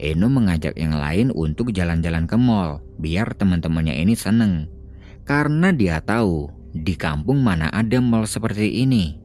Eno 0.00 0.32
mengajak 0.32 0.76
yang 0.80 0.96
lain 0.96 1.28
untuk 1.32 1.76
jalan-jalan 1.76 2.24
ke 2.24 2.36
mall 2.40 2.80
biar 2.96 3.36
teman-temannya 3.36 3.96
ini 4.00 4.16
seneng 4.16 4.72
karena 5.28 5.72
dia 5.72 6.00
tahu 6.00 6.48
di 6.72 6.96
kampung 6.96 7.40
mana 7.44 7.68
ada 7.68 8.00
mall 8.00 8.24
seperti 8.24 8.80
ini. 8.80 9.16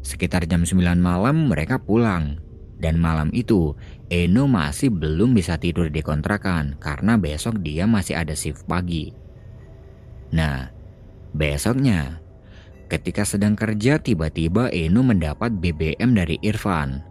Sekitar 0.00 0.48
jam 0.48 0.64
9 0.64 0.80
malam 0.96 1.52
mereka 1.52 1.76
pulang 1.76 2.40
dan 2.80 2.96
malam 2.96 3.28
itu 3.36 3.76
Eno 4.08 4.48
masih 4.48 4.88
belum 4.88 5.36
bisa 5.36 5.60
tidur 5.60 5.92
di 5.92 6.00
kontrakan 6.00 6.80
karena 6.80 7.20
besok 7.20 7.60
dia 7.60 7.84
masih 7.84 8.16
ada 8.16 8.32
shift 8.32 8.64
pagi. 8.64 9.12
Nah, 10.32 10.72
besoknya 11.36 12.20
ketika 12.90 13.22
sedang 13.22 13.54
kerja 13.54 14.02
tiba-tiba 14.02 14.66
Eno 14.74 15.06
mendapat 15.06 15.54
BBM 15.54 16.10
dari 16.18 16.36
Irfan. 16.42 17.06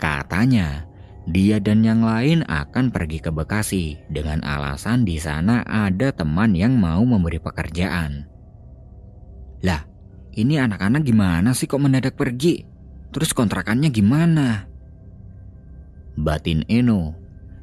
Katanya 0.00 0.88
dia 1.28 1.60
dan 1.60 1.84
yang 1.84 2.00
lain 2.00 2.40
akan 2.48 2.88
pergi 2.88 3.20
ke 3.20 3.28
Bekasi 3.28 4.00
dengan 4.08 4.40
alasan 4.40 5.04
di 5.04 5.20
sana 5.20 5.60
ada 5.68 6.08
teman 6.08 6.56
yang 6.56 6.72
mau 6.80 7.04
memberi 7.04 7.36
pekerjaan. 7.36 8.24
Lah, 9.60 9.84
ini 10.32 10.56
anak-anak 10.56 11.04
gimana 11.04 11.52
sih 11.52 11.68
kok 11.68 11.84
mendadak 11.84 12.16
pergi? 12.16 12.64
Terus 13.12 13.36
kontrakannya 13.36 13.92
gimana? 13.92 14.64
Batin 16.16 16.64
Eno. 16.72 17.12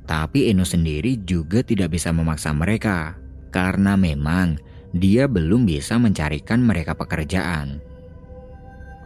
Tapi 0.06 0.54
Eno 0.54 0.62
sendiri 0.62 1.26
juga 1.26 1.66
tidak 1.66 1.98
bisa 1.98 2.14
memaksa 2.14 2.54
mereka 2.54 3.18
karena 3.50 3.98
memang 3.98 4.62
dia 4.96 5.28
belum 5.28 5.68
bisa 5.68 6.00
mencarikan 6.00 6.64
mereka 6.64 6.96
pekerjaan. 6.96 7.84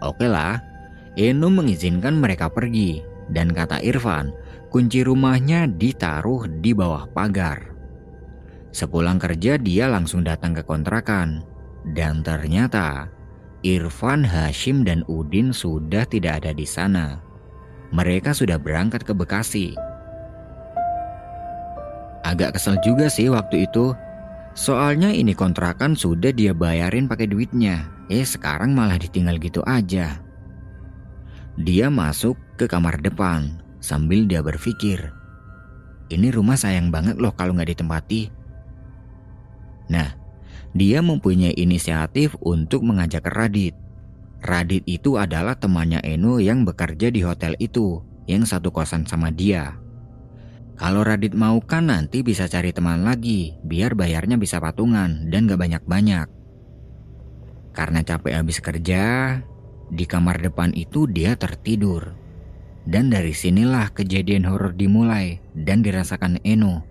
Oke 0.05 0.29
lah, 0.29 0.61
Eno 1.17 1.49
mengizinkan 1.49 2.15
mereka 2.21 2.47
pergi 2.47 3.01
dan 3.33 3.49
kata 3.51 3.81
Irfan 3.81 4.31
kunci 4.69 5.01
rumahnya 5.01 5.65
ditaruh 5.65 6.45
di 6.61 6.71
bawah 6.77 7.09
pagar. 7.09 7.73
Sepulang 8.69 9.17
kerja 9.17 9.57
dia 9.57 9.89
langsung 9.89 10.21
datang 10.21 10.53
ke 10.53 10.61
kontrakan 10.61 11.41
dan 11.97 12.21
ternyata 12.21 13.09
Irfan, 13.65 14.23
Hashim, 14.23 14.87
dan 14.87 15.03
Udin 15.09 15.51
sudah 15.51 16.07
tidak 16.07 16.45
ada 16.45 16.55
di 16.55 16.63
sana. 16.63 17.19
Mereka 17.91 18.31
sudah 18.31 18.55
berangkat 18.55 19.03
ke 19.03 19.11
Bekasi. 19.11 19.75
Agak 22.23 22.55
kesel 22.55 22.79
juga 22.85 23.11
sih 23.11 23.27
waktu 23.27 23.67
itu. 23.67 23.91
Soalnya 24.59 25.15
ini 25.15 25.31
kontrakan 25.31 25.95
sudah 25.95 26.35
dia 26.35 26.51
bayarin 26.51 27.07
pakai 27.07 27.31
duitnya. 27.31 27.87
Eh 28.11 28.27
sekarang 28.27 28.75
malah 28.75 28.99
ditinggal 28.99 29.39
gitu 29.39 29.63
aja. 29.63 30.19
Dia 31.55 31.87
masuk 31.87 32.35
ke 32.59 32.67
kamar 32.67 32.99
depan 32.99 33.63
Sambil 33.79 34.27
dia 34.27 34.43
berpikir, 34.43 35.15
ini 36.11 36.27
rumah 36.35 36.59
sayang 36.59 36.91
banget 36.91 37.15
loh 37.15 37.31
kalau 37.31 37.55
nggak 37.55 37.79
ditempati. 37.79 38.27
Nah, 39.87 40.19
dia 40.75 40.99
mempunyai 40.99 41.55
inisiatif 41.55 42.35
untuk 42.43 42.83
mengajak 42.83 43.23
Radit. 43.23 43.71
Radit 44.43 44.83
itu 44.83 45.15
adalah 45.15 45.55
temannya 45.55 46.03
Eno 46.03 46.43
yang 46.43 46.67
bekerja 46.67 47.07
di 47.07 47.23
hotel 47.23 47.55
itu, 47.55 48.03
yang 48.27 48.43
satu 48.43 48.67
kosan 48.67 49.07
sama 49.07 49.31
dia. 49.31 49.79
Kalau 50.79 51.03
Radit 51.03 51.35
mau 51.35 51.59
kan 51.59 51.91
nanti 51.91 52.23
bisa 52.23 52.47
cari 52.47 52.71
teman 52.71 53.03
lagi, 53.03 53.51
biar 53.67 53.99
bayarnya 53.99 54.39
bisa 54.39 54.63
patungan 54.63 55.27
dan 55.27 55.43
gak 55.43 55.59
banyak-banyak. 55.59 56.31
Karena 57.75 57.99
capek 57.99 58.39
habis 58.39 58.63
kerja, 58.63 59.03
di 59.91 60.07
kamar 60.07 60.39
depan 60.39 60.71
itu 60.71 61.03
dia 61.03 61.35
tertidur. 61.35 62.15
Dan 62.87 63.11
dari 63.11 63.35
sinilah 63.35 63.91
kejadian 63.91 64.47
horor 64.47 64.71
dimulai 64.71 65.43
dan 65.51 65.83
dirasakan 65.83 66.39
Eno. 66.47 66.87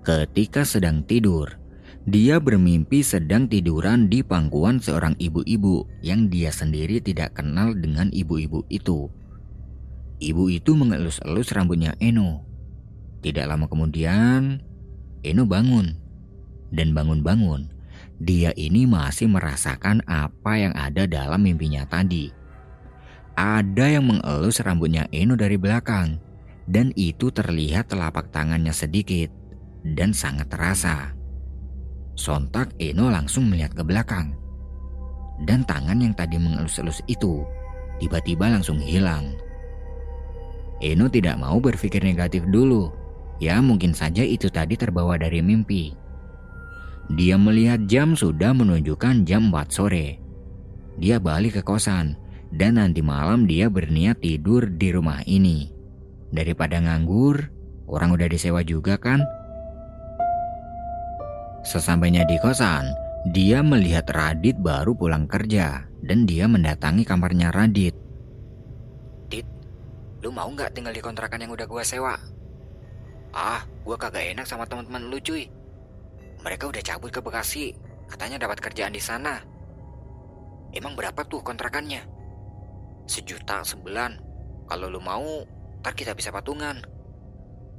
Ketika 0.00 0.64
sedang 0.64 1.04
tidur, 1.04 1.60
dia 2.08 2.40
bermimpi 2.40 3.04
sedang 3.04 3.52
tiduran 3.52 4.08
di 4.08 4.24
pangkuan 4.24 4.80
seorang 4.80 5.12
ibu-ibu 5.20 5.84
yang 6.00 6.32
dia 6.32 6.48
sendiri 6.48 7.04
tidak 7.04 7.36
kenal 7.36 7.76
dengan 7.76 8.08
ibu-ibu 8.16 8.64
itu. 8.72 9.12
Ibu 10.24 10.44
itu 10.48 10.72
mengelus-elus 10.72 11.52
rambutnya 11.52 11.92
Eno. 12.00 12.47
Tidak 13.18 13.44
lama 13.44 13.66
kemudian, 13.66 14.62
Eno 15.26 15.44
bangun. 15.44 15.94
Dan 16.70 16.92
bangun-bangun, 16.92 17.72
dia 18.22 18.52
ini 18.54 18.84
masih 18.84 19.26
merasakan 19.26 20.04
apa 20.04 20.58
yang 20.58 20.74
ada 20.76 21.08
dalam 21.08 21.42
mimpinya 21.42 21.82
tadi. 21.88 22.30
Ada 23.38 23.98
yang 23.98 24.10
mengelus 24.10 24.58
rambutnya 24.62 25.06
Eno 25.14 25.38
dari 25.38 25.54
belakang, 25.54 26.18
dan 26.66 26.90
itu 26.98 27.30
terlihat 27.30 27.88
telapak 27.88 28.34
tangannya 28.34 28.74
sedikit 28.74 29.30
dan 29.82 30.10
sangat 30.10 30.50
terasa. 30.50 31.14
Sontak 32.18 32.74
Eno 32.82 33.08
langsung 33.08 33.46
melihat 33.46 33.72
ke 33.78 33.86
belakang. 33.86 34.34
Dan 35.46 35.62
tangan 35.62 36.02
yang 36.02 36.18
tadi 36.18 36.34
mengelus-elus 36.34 36.98
itu 37.06 37.46
tiba-tiba 38.02 38.50
langsung 38.50 38.82
hilang. 38.82 39.38
Eno 40.82 41.06
tidak 41.06 41.38
mau 41.38 41.62
berpikir 41.62 42.02
negatif 42.02 42.42
dulu. 42.50 42.90
Ya 43.38 43.62
mungkin 43.62 43.94
saja 43.94 44.26
itu 44.26 44.50
tadi 44.50 44.74
terbawa 44.74 45.14
dari 45.14 45.38
mimpi. 45.38 45.94
Dia 47.08 47.40
melihat 47.40 47.86
jam 47.88 48.18
sudah 48.18 48.52
menunjukkan 48.52 49.24
jam 49.24 49.48
4 49.54 49.72
sore. 49.72 50.18
Dia 50.98 51.22
balik 51.22 51.56
ke 51.56 51.62
kosan 51.62 52.18
dan 52.52 52.76
nanti 52.76 53.00
malam 53.00 53.46
dia 53.46 53.70
berniat 53.70 54.20
tidur 54.20 54.66
di 54.66 54.90
rumah 54.90 55.22
ini. 55.24 55.70
Daripada 56.28 56.76
nganggur, 56.82 57.48
orang 57.88 58.12
udah 58.12 58.28
disewa 58.28 58.60
juga 58.60 59.00
kan? 59.00 59.24
Sesampainya 61.64 62.28
di 62.28 62.36
kosan, 62.42 62.92
dia 63.32 63.64
melihat 63.64 64.08
Radit 64.12 64.58
baru 64.60 64.92
pulang 64.92 65.24
kerja 65.24 65.88
dan 66.04 66.28
dia 66.28 66.44
mendatangi 66.44 67.06
kamarnya 67.06 67.54
Radit. 67.54 67.96
Dit, 69.32 69.48
lu 70.20 70.28
mau 70.28 70.50
nggak 70.50 70.76
tinggal 70.76 70.92
di 70.92 71.00
kontrakan 71.00 71.46
yang 71.46 71.52
udah 71.52 71.66
gua 71.68 71.84
sewa? 71.86 72.14
Ah, 73.32 73.62
gua 73.84 73.96
kagak 74.00 74.34
enak 74.36 74.46
sama 74.48 74.64
teman-teman 74.64 75.08
lu 75.12 75.20
cuy. 75.20 75.48
Mereka 76.40 76.70
udah 76.70 76.82
cabut 76.82 77.10
ke 77.12 77.20
Bekasi, 77.20 77.76
katanya 78.08 78.40
dapat 78.40 78.62
kerjaan 78.62 78.94
di 78.94 79.02
sana. 79.02 79.42
Emang 80.72 80.96
berapa 80.96 81.24
tuh 81.26 81.40
kontrakannya? 81.44 82.04
Sejuta 83.08 83.64
sebulan. 83.64 84.20
Kalau 84.68 84.92
lu 84.92 85.00
mau, 85.00 85.44
ntar 85.80 85.96
kita 85.96 86.12
bisa 86.12 86.28
patungan. 86.28 86.84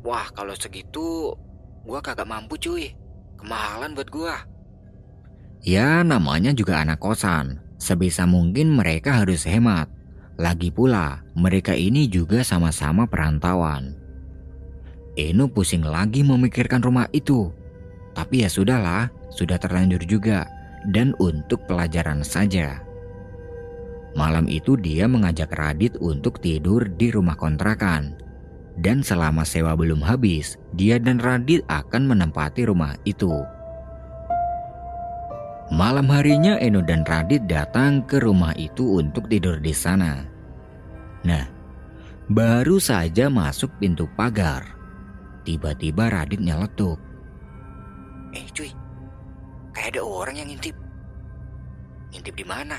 Wah, 0.02 0.32
kalau 0.34 0.58
segitu, 0.58 1.34
gua 1.86 2.00
kagak 2.02 2.26
mampu 2.26 2.58
cuy. 2.58 2.94
Kemahalan 3.38 3.94
buat 3.96 4.10
gua. 4.10 4.36
Ya 5.60 6.02
namanya 6.08 6.56
juga 6.56 6.80
anak 6.80 7.04
kosan. 7.04 7.60
Sebisa 7.80 8.28
mungkin 8.28 8.76
mereka 8.76 9.20
harus 9.20 9.48
hemat. 9.48 9.88
Lagi 10.40 10.72
pula 10.72 11.24
mereka 11.36 11.76
ini 11.76 12.08
juga 12.08 12.48
sama-sama 12.48 13.08
perantauan. 13.08 13.99
Eno 15.20 15.52
pusing 15.52 15.84
lagi 15.84 16.24
memikirkan 16.24 16.80
rumah 16.80 17.12
itu. 17.12 17.52
Tapi 18.16 18.48
ya 18.48 18.50
sudahlah, 18.50 19.12
sudah 19.36 19.60
terlanjur 19.60 20.00
juga. 20.08 20.48
Dan 20.88 21.12
untuk 21.20 21.68
pelajaran 21.68 22.24
saja. 22.24 22.80
Malam 24.16 24.48
itu 24.48 24.80
dia 24.80 25.12
mengajak 25.12 25.52
Radit 25.52 26.00
untuk 26.00 26.40
tidur 26.40 26.88
di 26.88 27.12
rumah 27.12 27.36
kontrakan 27.36 28.16
dan 28.80 29.04
selama 29.04 29.44
sewa 29.44 29.76
belum 29.76 30.00
habis, 30.00 30.56
dia 30.72 30.96
dan 30.96 31.20
Radit 31.20 31.68
akan 31.68 32.16
menempati 32.16 32.64
rumah 32.64 32.96
itu. 33.04 33.44
Malam 35.70 36.08
harinya 36.10 36.58
Eno 36.58 36.82
dan 36.82 37.04
Radit 37.04 37.46
datang 37.46 38.02
ke 38.08 38.24
rumah 38.24 38.56
itu 38.56 39.04
untuk 39.04 39.28
tidur 39.28 39.60
di 39.60 39.76
sana. 39.76 40.24
Nah, 41.28 41.46
baru 42.32 42.80
saja 42.80 43.28
masuk 43.28 43.70
pintu 43.78 44.08
pagar. 44.16 44.79
Tiba-tiba 45.50 46.14
Radit 46.14 46.38
nyeletuk. 46.46 47.02
Eh 48.38 48.46
cuy, 48.54 48.70
kayak 49.74 49.98
ada 49.98 50.06
orang 50.06 50.38
yang 50.38 50.54
ngintip. 50.54 50.78
Ngintip 52.14 52.38
di 52.38 52.46
mana? 52.46 52.78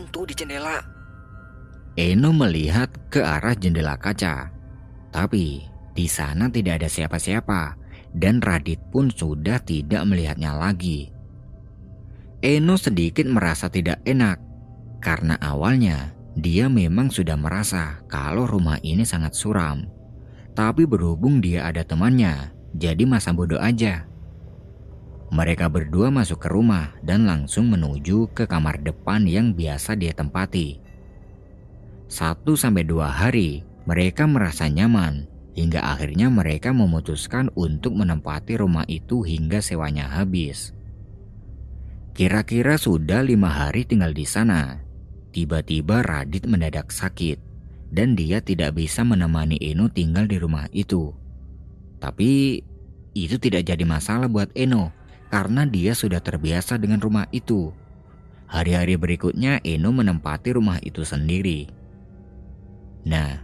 Itu 0.00 0.24
di 0.24 0.32
jendela. 0.32 0.80
Eno 1.92 2.32
melihat 2.32 2.88
ke 3.12 3.20
arah 3.20 3.52
jendela 3.52 4.00
kaca. 4.00 4.48
Tapi 5.12 5.60
di 5.92 6.08
sana 6.08 6.48
tidak 6.48 6.80
ada 6.80 6.88
siapa-siapa 6.88 7.76
dan 8.16 8.40
Radit 8.40 8.80
pun 8.88 9.12
sudah 9.12 9.60
tidak 9.60 10.08
melihatnya 10.08 10.56
lagi. 10.56 11.12
Eno 12.40 12.80
sedikit 12.80 13.28
merasa 13.28 13.68
tidak 13.68 14.00
enak 14.08 14.40
karena 15.04 15.36
awalnya 15.44 16.16
dia 16.32 16.72
memang 16.72 17.12
sudah 17.12 17.36
merasa 17.36 18.00
kalau 18.08 18.48
rumah 18.48 18.80
ini 18.80 19.04
sangat 19.04 19.36
suram. 19.36 19.95
Tapi 20.56 20.88
berhubung 20.88 21.44
dia 21.44 21.68
ada 21.68 21.84
temannya, 21.84 22.48
jadi 22.72 23.04
masa 23.04 23.36
bodoh 23.36 23.60
aja. 23.60 24.08
Mereka 25.28 25.68
berdua 25.68 26.08
masuk 26.08 26.40
ke 26.40 26.48
rumah 26.48 26.96
dan 27.04 27.28
langsung 27.28 27.68
menuju 27.68 28.32
ke 28.32 28.48
kamar 28.48 28.80
depan 28.80 29.28
yang 29.28 29.52
biasa 29.52 29.92
dia 30.00 30.16
tempati. 30.16 30.80
Satu 32.08 32.56
sampai 32.56 32.88
dua 32.88 33.12
hari 33.12 33.68
mereka 33.84 34.24
merasa 34.24 34.64
nyaman 34.64 35.28
hingga 35.52 35.84
akhirnya 35.92 36.32
mereka 36.32 36.72
memutuskan 36.72 37.52
untuk 37.52 37.92
menempati 37.92 38.56
rumah 38.56 38.88
itu 38.88 39.20
hingga 39.28 39.60
sewanya 39.60 40.08
habis. 40.08 40.72
Kira-kira 42.16 42.80
sudah 42.80 43.20
lima 43.20 43.52
hari 43.52 43.84
tinggal 43.84 44.16
di 44.16 44.24
sana. 44.24 44.80
Tiba-tiba 45.36 46.00
Radit 46.00 46.48
mendadak 46.48 46.88
sakit 46.88 47.55
dan 47.90 48.18
dia 48.18 48.42
tidak 48.42 48.74
bisa 48.74 49.06
menemani 49.06 49.58
Eno 49.62 49.86
tinggal 49.90 50.26
di 50.26 50.36
rumah 50.40 50.66
itu. 50.74 51.14
Tapi 52.02 52.60
itu 53.16 53.36
tidak 53.40 53.64
jadi 53.66 53.84
masalah 53.86 54.28
buat 54.28 54.52
Eno 54.52 54.92
karena 55.32 55.64
dia 55.64 55.96
sudah 55.96 56.20
terbiasa 56.20 56.76
dengan 56.76 57.00
rumah 57.00 57.26
itu. 57.32 57.72
Hari-hari 58.46 58.94
berikutnya 58.94 59.58
Eno 59.66 59.90
menempati 59.90 60.54
rumah 60.54 60.78
itu 60.84 61.02
sendiri. 61.02 61.66
Nah, 63.06 63.42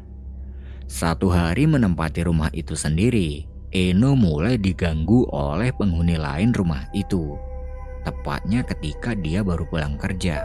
satu 0.87 1.33
hari 1.33 1.67
menempati 1.67 2.23
rumah 2.27 2.53
itu 2.55 2.77
sendiri, 2.77 3.49
Eno 3.73 4.13
mulai 4.13 4.61
diganggu 4.61 5.25
oleh 5.33 5.73
penghuni 5.73 6.21
lain 6.21 6.53
rumah 6.53 6.87
itu. 6.93 7.35
Tepatnya 8.05 8.61
ketika 8.67 9.15
dia 9.17 9.41
baru 9.41 9.65
pulang 9.67 9.97
kerja. 9.97 10.45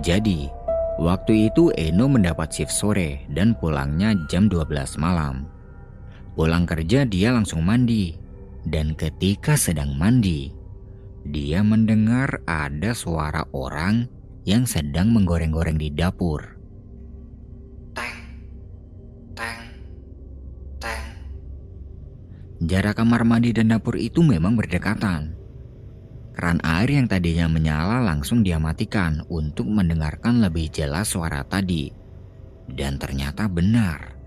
Jadi, 0.00 0.50
waktu 0.98 1.50
itu 1.50 1.74
Eno 1.74 2.06
mendapat 2.06 2.50
shift 2.50 2.74
sore 2.74 3.26
dan 3.32 3.54
pulangnya 3.58 4.14
jam 4.30 4.46
12 4.46 4.98
malam. 4.98 5.48
Pulang 6.34 6.66
kerja 6.66 7.06
dia 7.06 7.30
langsung 7.30 7.62
mandi. 7.62 8.18
Dan 8.64 8.96
ketika 8.96 9.60
sedang 9.60 9.92
mandi, 9.92 10.48
dia 11.28 11.60
mendengar 11.60 12.40
ada 12.48 12.96
suara 12.96 13.44
orang 13.52 14.08
yang 14.48 14.64
sedang 14.64 15.12
menggoreng-goreng 15.12 15.76
di 15.76 15.92
dapur. 15.92 16.54
Jarak 22.64 22.96
kamar 22.96 23.28
mandi 23.28 23.52
dan 23.52 23.68
dapur 23.68 24.00
itu 24.00 24.24
memang 24.24 24.56
berdekatan. 24.56 25.36
Keran 26.34 26.58
air 26.66 26.90
yang 26.90 27.06
tadinya 27.06 27.46
menyala 27.46 28.02
langsung 28.02 28.42
dia 28.42 28.58
matikan 28.58 29.22
untuk 29.30 29.70
mendengarkan 29.70 30.42
lebih 30.42 30.66
jelas 30.66 31.14
suara 31.14 31.46
tadi. 31.46 31.94
Dan 32.66 32.98
ternyata 32.98 33.46
benar, 33.46 34.18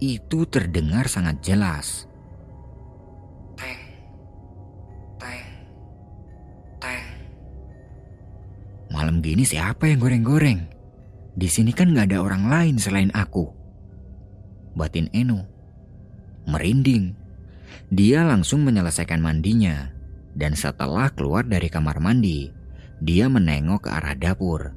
itu 0.00 0.48
terdengar 0.48 1.04
sangat 1.04 1.44
jelas. 1.44 2.08
Teng, 3.60 3.82
teng, 5.20 5.48
teng. 6.80 7.06
Malam 8.88 9.20
gini 9.20 9.44
siapa 9.44 9.84
yang 9.84 10.00
goreng-goreng? 10.00 10.64
Di 11.36 11.46
sini 11.46 11.76
kan 11.76 11.92
gak 11.92 12.08
ada 12.08 12.24
orang 12.24 12.48
lain 12.48 12.76
selain 12.80 13.12
aku. 13.12 13.52
Batin 14.72 15.12
Eno. 15.12 15.44
Merinding 16.48 17.20
dia 17.90 18.22
langsung 18.22 18.62
menyelesaikan 18.62 19.18
mandinya, 19.18 19.90
dan 20.40 20.56
setelah 20.56 21.12
keluar 21.12 21.44
dari 21.44 21.68
kamar 21.68 22.00
mandi, 22.00 22.48
dia 23.04 23.28
menengok 23.28 23.84
ke 23.84 23.90
arah 23.92 24.16
dapur. 24.16 24.72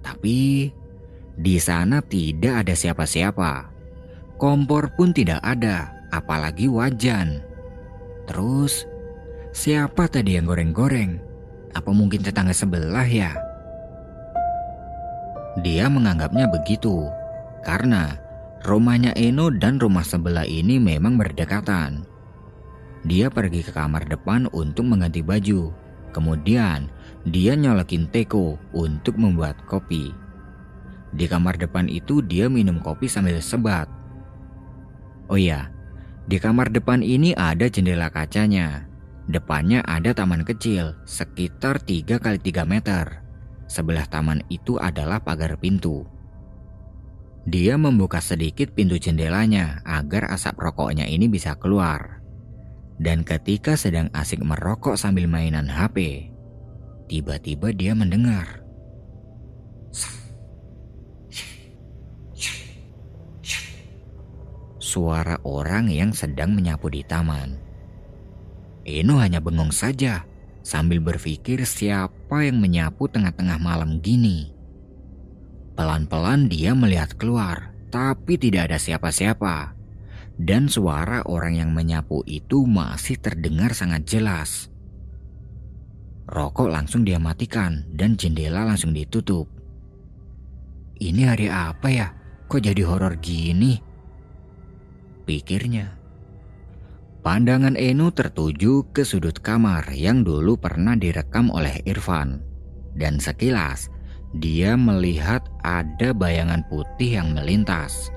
Tapi 0.00 0.72
di 1.36 1.56
sana 1.60 2.00
tidak 2.00 2.64
ada 2.64 2.72
siapa-siapa. 2.72 3.68
Kompor 4.40 4.96
pun 4.96 5.12
tidak 5.12 5.44
ada, 5.44 5.92
apalagi 6.08 6.72
wajan. 6.72 7.44
Terus, 8.24 8.88
siapa 9.52 10.08
tadi 10.08 10.40
yang 10.40 10.48
goreng-goreng? 10.48 11.20
Apa 11.76 11.92
mungkin 11.92 12.24
tetangga 12.24 12.56
sebelah 12.56 13.04
ya? 13.04 13.36
Dia 15.60 15.86
menganggapnya 15.92 16.48
begitu, 16.50 17.06
karena 17.62 18.18
rumahnya 18.64 19.12
Eno 19.14 19.52
dan 19.52 19.76
rumah 19.78 20.02
sebelah 20.02 20.48
ini 20.48 20.80
memang 20.80 21.14
berdekatan. 21.14 22.13
Dia 23.04 23.28
pergi 23.28 23.60
ke 23.60 23.72
kamar 23.72 24.08
depan 24.08 24.48
untuk 24.56 24.88
mengganti 24.88 25.20
baju. 25.20 25.72
Kemudian 26.16 26.88
dia 27.28 27.52
nyolokin 27.52 28.08
teko 28.08 28.56
untuk 28.72 29.20
membuat 29.20 29.60
kopi. 29.68 30.12
Di 31.12 31.28
kamar 31.28 31.60
depan 31.60 31.86
itu 31.86 32.24
dia 32.24 32.48
minum 32.48 32.80
kopi 32.80 33.06
sambil 33.06 33.38
sebat. 33.44 33.86
Oh 35.28 35.36
iya, 35.36 35.68
di 36.24 36.40
kamar 36.40 36.72
depan 36.72 37.04
ini 37.04 37.36
ada 37.36 37.68
jendela 37.68 38.08
kacanya. 38.08 38.88
Depannya 39.24 39.80
ada 39.84 40.12
taman 40.12 40.44
kecil 40.44 40.96
sekitar 41.08 41.80
3 41.80 42.20
kali 42.20 42.38
3 42.40 42.64
meter. 42.68 43.24
Sebelah 43.64 44.04
taman 44.04 44.44
itu 44.52 44.76
adalah 44.76 45.20
pagar 45.24 45.56
pintu. 45.56 46.04
Dia 47.44 47.76
membuka 47.80 48.20
sedikit 48.20 48.72
pintu 48.72 49.00
jendelanya 49.00 49.80
agar 49.84 50.28
asap 50.32 50.60
rokoknya 50.60 51.08
ini 51.08 51.28
bisa 51.28 51.56
keluar. 51.56 52.13
Dan 52.98 53.26
ketika 53.26 53.74
sedang 53.74 54.06
asik 54.14 54.38
merokok 54.42 54.94
sambil 54.94 55.26
mainan 55.26 55.66
HP, 55.66 56.30
tiba-tiba 57.10 57.74
dia 57.74 57.92
mendengar. 57.92 58.62
Suara 64.78 65.42
orang 65.42 65.90
yang 65.90 66.14
sedang 66.14 66.54
menyapu 66.54 66.86
di 66.86 67.02
taman. 67.02 67.58
Eno 68.86 69.18
hanya 69.18 69.42
bengong 69.42 69.74
saja 69.74 70.22
sambil 70.62 71.02
berpikir 71.02 71.66
siapa 71.66 72.46
yang 72.46 72.62
menyapu 72.62 73.10
tengah-tengah 73.10 73.58
malam 73.58 73.98
gini. 73.98 74.54
Pelan-pelan 75.74 76.46
dia 76.46 76.78
melihat 76.78 77.10
keluar, 77.18 77.74
tapi 77.90 78.38
tidak 78.38 78.70
ada 78.70 78.78
siapa-siapa. 78.78 79.73
Dan 80.34 80.66
suara 80.66 81.22
orang 81.30 81.54
yang 81.62 81.70
menyapu 81.70 82.26
itu 82.26 82.66
masih 82.66 83.22
terdengar 83.22 83.70
sangat 83.70 84.02
jelas. 84.02 84.66
Rokok 86.26 86.72
langsung 86.72 87.04
dia 87.06 87.20
matikan 87.22 87.84
dan 87.92 88.18
jendela 88.18 88.66
langsung 88.66 88.90
ditutup. 88.90 89.46
Ini 90.98 91.22
hari 91.30 91.46
apa 91.52 91.88
ya? 91.92 92.08
Kok 92.48 92.60
jadi 92.62 92.82
horor 92.86 93.18
gini? 93.20 93.78
Pikirnya. 95.26 96.00
Pandangan 97.24 97.74
Eno 97.80 98.12
tertuju 98.12 98.92
ke 98.92 99.00
sudut 99.00 99.40
kamar 99.40 99.90
yang 99.96 100.22
dulu 100.22 100.60
pernah 100.60 100.92
direkam 100.92 101.48
oleh 101.48 101.80
Irfan. 101.88 102.44
Dan 102.94 103.18
sekilas, 103.18 103.88
dia 104.38 104.76
melihat 104.78 105.42
ada 105.66 106.14
bayangan 106.14 106.62
putih 106.70 107.18
yang 107.18 107.34
melintas. 107.34 108.13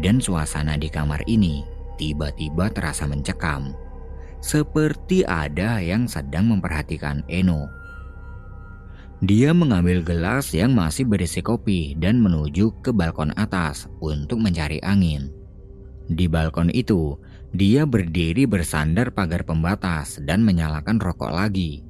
Dan 0.00 0.20
suasana 0.20 0.76
di 0.76 0.92
kamar 0.92 1.24
ini 1.24 1.64
tiba-tiba 1.96 2.68
terasa 2.68 3.08
mencekam. 3.08 3.72
Seperti 4.44 5.24
ada 5.24 5.80
yang 5.80 6.04
sedang 6.06 6.52
memperhatikan 6.52 7.24
Eno. 7.26 7.66
Dia 9.24 9.56
mengambil 9.56 10.04
gelas 10.04 10.52
yang 10.52 10.76
masih 10.76 11.08
berisi 11.08 11.40
kopi 11.40 11.96
dan 11.96 12.20
menuju 12.20 12.84
ke 12.84 12.92
balkon 12.92 13.32
atas 13.32 13.88
untuk 14.04 14.44
mencari 14.44 14.76
angin. 14.84 15.32
Di 16.06 16.28
balkon 16.28 16.68
itu, 16.68 17.16
dia 17.56 17.88
berdiri 17.88 18.44
bersandar 18.44 19.16
pagar 19.16 19.42
pembatas 19.48 20.20
dan 20.20 20.44
menyalakan 20.44 21.00
rokok 21.00 21.32
lagi. 21.32 21.80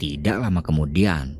Tidak 0.00 0.40
lama 0.40 0.64
kemudian, 0.64 1.36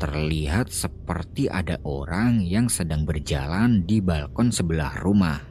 terlihat 0.00 0.72
seperti 0.72 1.52
ada 1.52 1.76
orang 1.84 2.40
yang 2.40 2.72
sedang 2.72 3.04
berjalan 3.04 3.84
di 3.84 4.00
balkon 4.00 4.48
sebelah 4.48 4.96
rumah. 5.04 5.44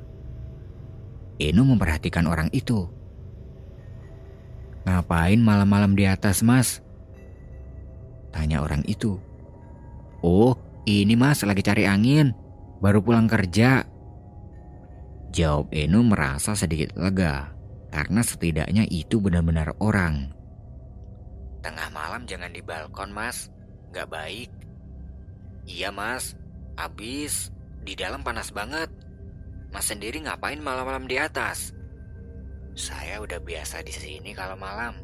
Eno 1.38 1.64
memperhatikan 1.64 2.26
orang 2.26 2.50
itu. 2.50 2.90
Ngapain 4.90 5.38
malam-malam 5.38 5.94
di 5.94 6.10
atas, 6.10 6.42
Mas? 6.42 6.82
Tanya 8.34 8.66
orang 8.66 8.82
itu. 8.90 9.22
Oh, 10.26 10.58
ini 10.90 11.14
Mas 11.14 11.46
lagi 11.46 11.62
cari 11.62 11.86
angin. 11.86 12.34
Baru 12.82 13.06
pulang 13.06 13.30
kerja. 13.30 13.86
Jawab 15.30 15.70
Eno 15.70 16.02
merasa 16.02 16.58
sedikit 16.58 16.98
lega 16.98 17.54
karena 17.94 18.26
setidaknya 18.26 18.90
itu 18.90 19.22
benar-benar 19.22 19.78
orang. 19.78 20.34
Tengah 21.62 21.92
malam 21.92 22.24
jangan 22.26 22.50
di 22.50 22.64
balkon 22.64 23.12
mas, 23.12 23.52
gak 23.94 24.10
baik. 24.10 24.50
Iya 25.70 25.94
mas, 25.94 26.34
abis 26.80 27.54
di 27.86 27.94
dalam 27.94 28.26
panas 28.26 28.50
banget. 28.50 28.90
Mas 29.70 29.86
sendiri 29.86 30.22
ngapain 30.26 30.58
malam-malam 30.58 31.06
di 31.06 31.22
atas? 31.22 31.74
Saya 32.74 33.22
udah 33.22 33.38
biasa 33.38 33.86
di 33.86 33.94
sini 33.94 34.34
kalau 34.34 34.58
malam. 34.58 34.98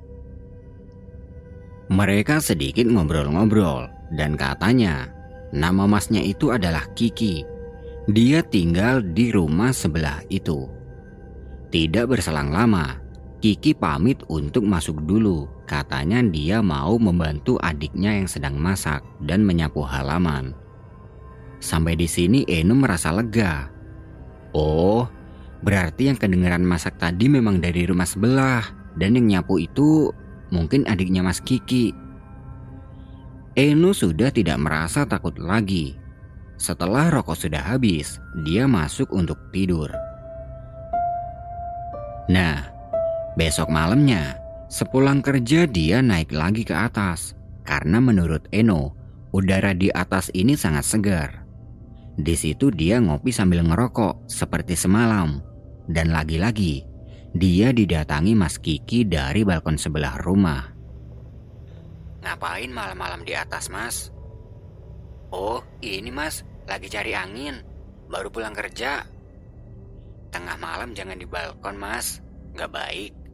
Mereka 1.92 2.42
sedikit 2.42 2.90
ngobrol-ngobrol 2.90 3.86
dan 4.18 4.34
katanya 4.34 5.14
nama 5.54 5.86
masnya 5.86 6.26
itu 6.26 6.50
adalah 6.50 6.90
Kiki 6.98 7.56
dia 8.06 8.46
tinggal 8.46 9.02
di 9.02 9.34
rumah 9.34 9.74
sebelah 9.74 10.22
itu. 10.30 10.70
Tidak 11.74 12.06
berselang 12.06 12.54
lama, 12.54 13.02
Kiki 13.42 13.74
pamit 13.74 14.22
untuk 14.30 14.62
masuk 14.62 15.02
dulu. 15.10 15.50
Katanya 15.66 16.22
dia 16.22 16.62
mau 16.62 16.98
membantu 17.02 17.58
adiknya 17.62 18.14
yang 18.14 18.30
sedang 18.30 18.58
masak 18.58 19.02
dan 19.26 19.42
menyapu 19.42 19.82
halaman. 19.82 20.54
Sampai 21.58 21.98
di 21.98 22.06
sini 22.06 22.46
Eno 22.46 22.78
merasa 22.78 23.10
lega. 23.10 23.74
Oh, 24.54 25.10
berarti 25.66 26.14
yang 26.14 26.18
kedengeran 26.22 26.62
masak 26.62 27.02
tadi 27.02 27.26
memang 27.26 27.58
dari 27.58 27.90
rumah 27.90 28.06
sebelah 28.06 28.62
dan 28.94 29.18
yang 29.18 29.42
nyapu 29.42 29.58
itu 29.58 30.14
mungkin 30.54 30.86
adiknya 30.86 31.26
Mas 31.26 31.42
Kiki. 31.42 31.90
Eno 33.58 33.90
sudah 33.96 34.30
tidak 34.30 34.62
merasa 34.62 35.10
takut 35.10 35.34
lagi 35.42 36.06
setelah 36.56 37.12
rokok 37.12 37.36
sudah 37.36 37.60
habis, 37.60 38.24
dia 38.48 38.64
masuk 38.64 39.12
untuk 39.12 39.36
tidur. 39.52 39.92
Nah, 42.32 42.64
besok 43.36 43.68
malamnya, 43.68 44.40
sepulang 44.72 45.22
kerja 45.22 45.66
dia 45.70 46.02
naik 46.02 46.34
lagi 46.34 46.66
ke 46.66 46.74
atas. 46.74 47.34
Karena 47.66 47.98
menurut 47.98 48.46
Eno, 48.54 48.94
udara 49.34 49.74
di 49.74 49.90
atas 49.90 50.30
ini 50.38 50.54
sangat 50.54 50.86
segar. 50.86 51.30
Di 52.16 52.38
situ 52.38 52.70
dia 52.72 53.02
ngopi 53.02 53.34
sambil 53.34 53.66
ngerokok 53.66 54.30
seperti 54.30 54.78
semalam. 54.78 55.42
Dan 55.86 56.14
lagi-lagi, 56.14 56.86
dia 57.34 57.74
didatangi 57.74 58.34
Mas 58.38 58.62
Kiki 58.62 59.06
dari 59.06 59.42
balkon 59.42 59.76
sebelah 59.76 60.16
rumah. 60.22 60.64
Ngapain 62.26 62.72
malam-malam 62.74 63.22
di 63.22 63.38
atas, 63.38 63.70
Mas? 63.70 64.10
Oh, 65.36 65.60
ini 65.84 66.10
mas, 66.16 66.48
lagi 66.64 66.88
cari 66.88 67.12
angin. 67.12 67.60
Baru 68.08 68.32
pulang 68.32 68.56
kerja. 68.56 69.04
Tengah 70.32 70.58
malam 70.62 70.96
jangan 70.96 71.20
di 71.20 71.28
balkon, 71.28 71.76
mas. 71.76 72.24
Gak 72.56 72.72
baik. 72.72 73.25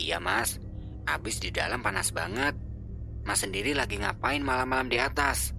Iya, 0.00 0.16
mas. 0.16 0.56
Abis 1.04 1.36
di 1.44 1.52
dalam 1.52 1.84
panas 1.84 2.08
banget. 2.16 2.56
Mas 3.20 3.44
sendiri 3.44 3.76
lagi 3.76 4.00
ngapain 4.00 4.40
malam-malam 4.40 4.88
di 4.88 4.96
atas? 4.96 5.52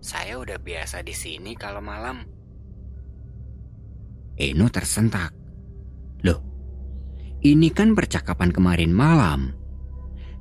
Saya 0.00 0.40
udah 0.40 0.56
biasa 0.56 1.04
di 1.04 1.12
sini 1.12 1.52
kalau 1.52 1.84
malam. 1.84 2.24
Eno 4.40 4.66
tersentak. 4.72 5.36
Loh, 6.24 6.40
ini 7.44 7.68
kan 7.68 7.92
percakapan 7.92 8.48
kemarin 8.48 8.88
malam. 8.88 9.52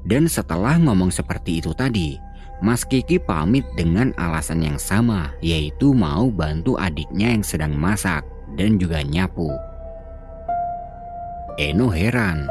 Dan 0.08 0.32
setelah 0.32 0.80
ngomong 0.80 1.12
seperti 1.12 1.60
itu 1.60 1.76
tadi, 1.76 2.15
Mas 2.63 2.88
Kiki 2.88 3.19
pamit 3.19 3.67
dengan 3.76 4.15
alasan 4.15 4.63
yang 4.63 4.80
sama, 4.80 5.36
yaitu 5.43 5.91
mau 5.91 6.32
bantu 6.32 6.80
adiknya 6.80 7.36
yang 7.36 7.43
sedang 7.45 7.76
masak 7.76 8.24
dan 8.56 8.80
juga 8.80 9.04
nyapu. 9.04 9.52
Eno 11.60 11.91
heran, 11.91 12.50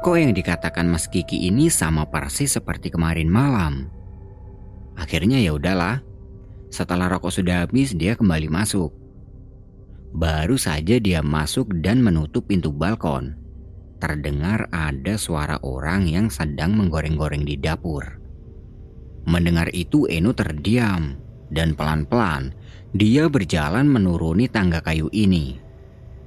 kok 0.00 0.16
yang 0.16 0.32
dikatakan 0.32 0.88
Mas 0.88 1.04
Kiki 1.04 1.46
ini 1.46 1.68
sama 1.68 2.08
persis 2.08 2.56
seperti 2.56 2.88
kemarin 2.88 3.28
malam. 3.28 3.92
Akhirnya 4.96 5.36
ya 5.40 5.52
udahlah. 5.52 6.00
Setelah 6.72 7.12
rokok 7.12 7.28
sudah 7.34 7.66
habis, 7.66 7.92
dia 7.92 8.16
kembali 8.16 8.48
masuk. 8.48 8.94
Baru 10.16 10.56
saja 10.56 10.96
dia 10.98 11.20
masuk 11.20 11.70
dan 11.84 12.00
menutup 12.00 12.48
pintu 12.48 12.72
balkon. 12.72 13.36
Terdengar 14.00 14.66
ada 14.72 15.20
suara 15.20 15.60
orang 15.60 16.08
yang 16.08 16.32
sedang 16.32 16.72
menggoreng-goreng 16.74 17.44
di 17.44 17.60
dapur. 17.60 18.02
Mendengar 19.28 19.68
itu 19.76 20.08
Eno 20.08 20.32
terdiam 20.32 21.20
dan 21.52 21.76
pelan-pelan 21.76 22.56
dia 22.96 23.28
berjalan 23.30 23.86
menuruni 23.86 24.48
tangga 24.50 24.80
kayu 24.82 25.12
ini. 25.12 25.60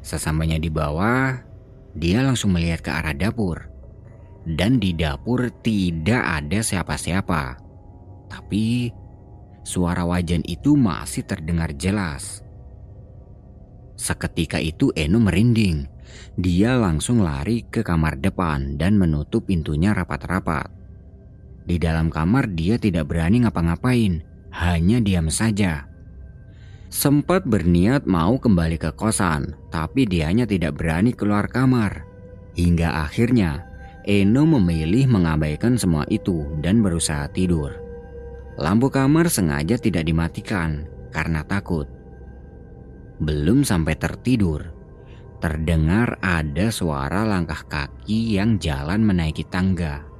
Sesampainya 0.03 0.59
di 0.59 0.71
bawah, 0.71 1.52
dia 1.93 2.25
langsung 2.25 2.57
melihat 2.57 2.81
ke 2.81 2.89
arah 2.89 3.13
dapur. 3.13 3.69
Dan 4.43 4.81
di 4.81 4.91
dapur 4.91 5.47
tidak 5.63 6.19
ada 6.19 6.59
siapa-siapa. 6.59 7.55
Tapi 8.27 8.91
suara 9.63 10.03
wajan 10.03 10.43
itu 10.43 10.75
masih 10.75 11.23
terdengar 11.23 11.71
jelas. 11.79 12.43
Seketika 13.95 14.59
itu 14.59 14.91
Eno 14.97 15.21
merinding. 15.21 15.87
Dia 16.35 16.75
langsung 16.75 17.23
lari 17.23 17.63
ke 17.69 17.85
kamar 17.85 18.19
depan 18.19 18.75
dan 18.75 18.99
menutup 18.99 19.47
pintunya 19.47 19.95
rapat-rapat. 19.95 20.67
Di 21.63 21.79
dalam 21.79 22.11
kamar 22.11 22.51
dia 22.51 22.75
tidak 22.75 23.07
berani 23.07 23.47
ngapa-ngapain, 23.47 24.19
hanya 24.51 24.99
diam 24.99 25.31
saja. 25.31 25.92
Sempat 26.93 27.41
berniat 27.49 28.05
mau 28.05 28.37
kembali 28.37 28.77
ke 28.77 28.93
kosan, 28.93 29.57
tapi 29.73 30.05
dianya 30.05 30.45
tidak 30.45 30.77
berani 30.77 31.09
keluar 31.09 31.49
kamar. 31.49 32.05
Hingga 32.53 33.09
akhirnya, 33.09 33.65
Eno 34.05 34.45
memilih 34.45 35.09
mengabaikan 35.09 35.73
semua 35.73 36.05
itu 36.13 36.45
dan 36.61 36.85
berusaha 36.85 37.25
tidur. 37.33 37.73
Lampu 38.61 38.93
kamar 38.93 39.25
sengaja 39.25 39.81
tidak 39.81 40.05
dimatikan 40.05 40.85
karena 41.09 41.41
takut. 41.41 41.89
Belum 43.17 43.65
sampai 43.65 43.97
tertidur, 43.97 44.69
terdengar 45.41 46.21
ada 46.21 46.69
suara 46.69 47.25
langkah 47.25 47.65
kaki 47.65 48.37
yang 48.37 48.61
jalan 48.61 49.01
menaiki 49.01 49.49
tangga. 49.49 50.12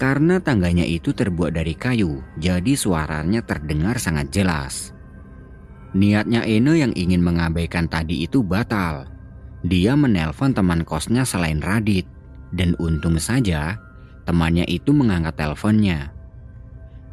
Karena 0.00 0.40
tangganya 0.40 0.88
itu 0.88 1.12
terbuat 1.12 1.52
dari 1.52 1.76
kayu, 1.76 2.24
jadi 2.40 2.72
suaranya 2.72 3.44
terdengar 3.44 4.00
sangat 4.00 4.32
jelas. 4.32 4.96
Niatnya 5.92 6.40
Eno 6.48 6.72
yang 6.72 6.96
ingin 6.96 7.20
mengabaikan 7.20 7.84
tadi 7.84 8.24
itu 8.24 8.40
batal. 8.40 9.04
Dia 9.60 9.92
menelpon 10.00 10.56
teman 10.56 10.88
kosnya 10.88 11.28
selain 11.28 11.60
Radit, 11.60 12.08
dan 12.56 12.72
untung 12.80 13.20
saja 13.20 13.76
temannya 14.24 14.64
itu 14.72 14.88
mengangkat 14.96 15.36
teleponnya. 15.36 16.16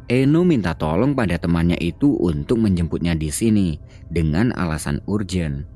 Eno 0.08 0.40
minta 0.48 0.72
tolong 0.72 1.12
pada 1.12 1.36
temannya 1.36 1.76
itu 1.84 2.16
untuk 2.16 2.56
menjemputnya 2.56 3.12
di 3.12 3.28
sini 3.28 3.76
dengan 4.08 4.56
alasan 4.56 5.04
urgent. 5.04 5.68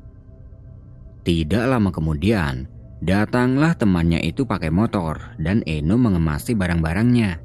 Tidak 1.29 1.69
lama 1.69 1.93
kemudian, 1.93 2.65
Datanglah 3.03 3.75
temannya 3.75 4.23
itu 4.23 4.47
pakai 4.47 4.71
motor 4.71 5.35
dan 5.35 5.67
Eno 5.67 5.99
mengemasi 5.99 6.55
barang-barangnya. 6.55 7.43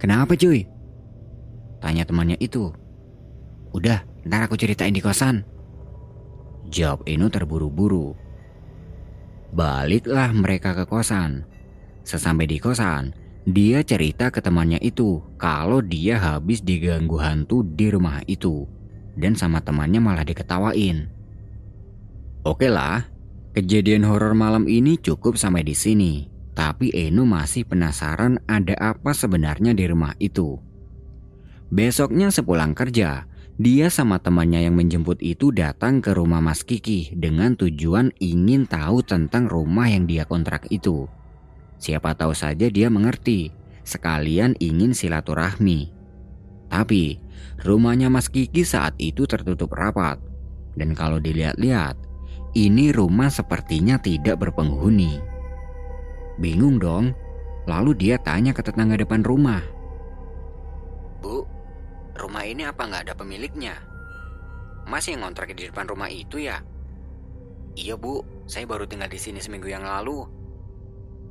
Kenapa 0.00 0.32
cuy? 0.32 0.64
Tanya 1.84 2.08
temannya 2.08 2.40
itu. 2.40 2.72
Udah, 3.76 4.08
ntar 4.24 4.48
aku 4.48 4.56
ceritain 4.56 4.96
di 4.96 5.04
kosan. 5.04 5.44
Jawab 6.72 7.04
Eno 7.04 7.28
terburu-buru. 7.28 8.16
Baliklah 9.52 10.32
mereka 10.32 10.72
ke 10.72 10.88
kosan. 10.88 11.44
Sesampai 12.00 12.48
di 12.48 12.56
kosan, 12.56 13.12
dia 13.44 13.84
cerita 13.84 14.32
ke 14.32 14.40
temannya 14.40 14.80
itu 14.80 15.20
kalau 15.36 15.84
dia 15.84 16.16
habis 16.16 16.64
diganggu 16.64 17.20
hantu 17.20 17.68
di 17.68 17.92
rumah 17.92 18.24
itu. 18.24 18.64
Dan 19.12 19.36
sama 19.36 19.60
temannya 19.60 20.00
malah 20.00 20.24
diketawain. 20.24 21.12
Oke 22.48 22.72
lah, 22.72 23.04
Kejadian 23.56 24.04
horor 24.04 24.36
malam 24.36 24.68
ini 24.68 25.00
cukup 25.00 25.40
sampai 25.40 25.64
di 25.64 25.72
sini, 25.72 26.28
tapi 26.52 26.92
Eno 26.92 27.24
masih 27.24 27.64
penasaran 27.64 28.36
ada 28.44 28.76
apa 28.76 29.16
sebenarnya 29.16 29.72
di 29.72 29.88
rumah 29.88 30.12
itu. 30.20 30.60
Besoknya 31.72 32.28
sepulang 32.28 32.76
kerja, 32.76 33.24
dia 33.56 33.88
sama 33.88 34.20
temannya 34.20 34.68
yang 34.68 34.76
menjemput 34.76 35.24
itu 35.24 35.56
datang 35.56 36.04
ke 36.04 36.12
rumah 36.12 36.44
Mas 36.44 36.68
Kiki 36.68 37.16
dengan 37.16 37.56
tujuan 37.56 38.12
ingin 38.20 38.68
tahu 38.68 39.00
tentang 39.00 39.48
rumah 39.48 39.88
yang 39.88 40.04
dia 40.04 40.28
kontrak 40.28 40.68
itu. 40.68 41.08
Siapa 41.80 42.12
tahu 42.12 42.36
saja 42.36 42.68
dia 42.68 42.92
mengerti, 42.92 43.56
sekalian 43.88 44.52
ingin 44.60 44.92
silaturahmi. 44.92 45.96
Tapi, 46.68 47.24
rumahnya 47.64 48.12
Mas 48.12 48.28
Kiki 48.28 48.68
saat 48.68 48.92
itu 49.00 49.24
tertutup 49.24 49.72
rapat. 49.72 50.20
Dan 50.76 50.92
kalau 50.92 51.16
dilihat-lihat, 51.16 52.05
ini 52.56 52.88
rumah 52.88 53.28
sepertinya 53.28 54.00
tidak 54.00 54.40
berpenghuni. 54.40 55.20
Bingung 56.40 56.80
dong, 56.80 57.12
lalu 57.68 57.92
dia 57.92 58.16
tanya 58.16 58.56
ke 58.56 58.64
tetangga 58.64 58.96
depan 58.96 59.20
rumah. 59.20 59.60
Bu, 61.20 61.44
rumah 62.16 62.48
ini 62.48 62.64
apa 62.64 62.88
nggak 62.88 63.12
ada 63.12 63.14
pemiliknya? 63.14 63.76
Mas 64.88 65.04
yang 65.04 65.20
ngontrak 65.20 65.52
di 65.52 65.68
depan 65.68 65.84
rumah 65.84 66.08
itu 66.08 66.40
ya? 66.40 66.64
Iya 67.76 68.00
bu, 68.00 68.24
saya 68.48 68.64
baru 68.64 68.88
tinggal 68.88 69.12
di 69.12 69.20
sini 69.20 69.36
seminggu 69.36 69.68
yang 69.68 69.84
lalu. 69.84 70.24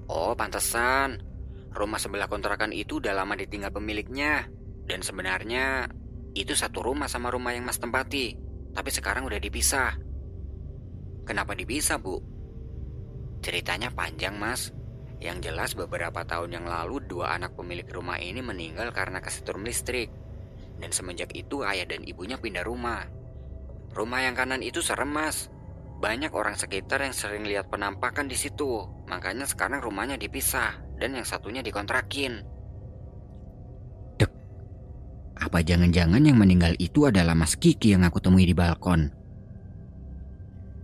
Oh, 0.06 0.38
pantesan. 0.38 1.26
Rumah 1.74 1.98
sebelah 1.98 2.30
kontrakan 2.30 2.70
itu 2.70 3.02
udah 3.02 3.18
lama 3.18 3.34
ditinggal 3.34 3.74
pemiliknya. 3.74 4.46
Dan 4.86 5.02
sebenarnya 5.02 5.90
itu 6.38 6.54
satu 6.54 6.86
rumah 6.86 7.10
sama 7.10 7.34
rumah 7.34 7.58
yang 7.58 7.66
mas 7.66 7.82
tempati. 7.82 8.38
Tapi 8.78 8.90
sekarang 8.94 9.26
udah 9.26 9.42
dipisah. 9.42 10.05
Kenapa 11.26 11.58
dipisah, 11.58 11.98
Bu? 11.98 12.22
Ceritanya 13.42 13.90
panjang, 13.90 14.38
Mas. 14.38 14.70
Yang 15.18 15.50
jelas 15.50 15.72
beberapa 15.74 16.22
tahun 16.22 16.62
yang 16.62 16.66
lalu 16.70 17.02
dua 17.10 17.34
anak 17.34 17.58
pemilik 17.58 17.88
rumah 17.90 18.22
ini 18.22 18.46
meninggal 18.46 18.94
karena 18.94 19.20
kesetrum 19.20 19.66
listrik. 19.66 20.14
Dan 20.78 20.94
semenjak 20.94 21.34
itu 21.34 21.66
ayah 21.66 21.90
dan 21.90 22.06
ibunya 22.06 22.38
pindah 22.38 22.62
rumah. 22.62 23.10
Rumah 23.96 24.20
yang 24.22 24.36
kanan 24.38 24.62
itu 24.62 24.86
serem, 24.86 25.10
Mas. 25.10 25.50
Banyak 25.98 26.30
orang 26.36 26.60
sekitar 26.60 27.02
yang 27.02 27.16
sering 27.16 27.48
lihat 27.48 27.74
penampakan 27.74 28.30
di 28.30 28.38
situ. 28.38 28.86
Makanya 29.08 29.50
sekarang 29.50 29.82
rumahnya 29.82 30.20
dipisah 30.20 30.78
dan 31.02 31.18
yang 31.18 31.26
satunya 31.26 31.66
dikontrakin. 31.66 32.56
Apa 35.36 35.60
jangan-jangan 35.62 36.24
yang 36.24 36.40
meninggal 36.40 36.74
itu 36.80 37.06
adalah 37.06 37.36
Mas 37.36 37.60
Kiki 37.60 37.92
yang 37.92 38.08
aku 38.08 38.24
temui 38.24 38.48
di 38.48 38.56
balkon? 38.56 39.25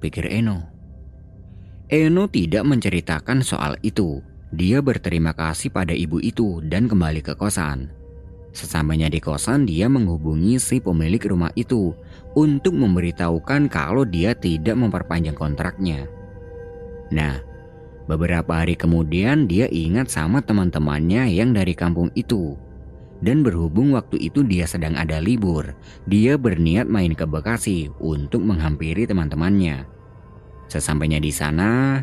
Pikir 0.02 0.26
Eno. 0.26 0.66
Eno 1.94 2.26
tidak 2.26 2.66
menceritakan 2.66 3.46
soal 3.46 3.78
itu. 3.86 4.26
Dia 4.52 4.82
berterima 4.82 5.32
kasih 5.32 5.70
pada 5.72 5.94
ibu 5.94 6.20
itu 6.20 6.60
dan 6.66 6.90
kembali 6.90 7.22
ke 7.24 7.38
kosan. 7.38 7.94
Sesampainya 8.52 9.08
di 9.08 9.24
kosan, 9.24 9.64
dia 9.64 9.88
menghubungi 9.88 10.60
si 10.60 10.84
pemilik 10.84 11.24
rumah 11.24 11.56
itu 11.56 11.96
untuk 12.36 12.76
memberitahukan 12.76 13.72
kalau 13.72 14.04
dia 14.04 14.36
tidak 14.36 14.76
memperpanjang 14.76 15.36
kontraknya. 15.36 16.04
Nah, 17.16 17.40
beberapa 18.12 18.60
hari 18.60 18.76
kemudian 18.76 19.48
dia 19.48 19.72
ingat 19.72 20.12
sama 20.12 20.44
teman-temannya 20.44 21.32
yang 21.32 21.56
dari 21.56 21.72
kampung 21.72 22.12
itu. 22.12 22.60
Dan 23.22 23.46
berhubung 23.46 23.94
waktu 23.94 24.18
itu 24.18 24.42
dia 24.42 24.66
sedang 24.66 24.98
ada 24.98 25.22
libur, 25.22 25.78
dia 26.10 26.42
berniat 26.42 26.90
main 26.90 27.14
ke 27.14 27.24
Bekasi 27.30 27.94
untuk 28.02 28.42
menghampiri 28.42 29.06
teman-temannya. 29.06 29.86
Sesampainya 30.66 31.22
di 31.22 31.30
sana, 31.30 32.02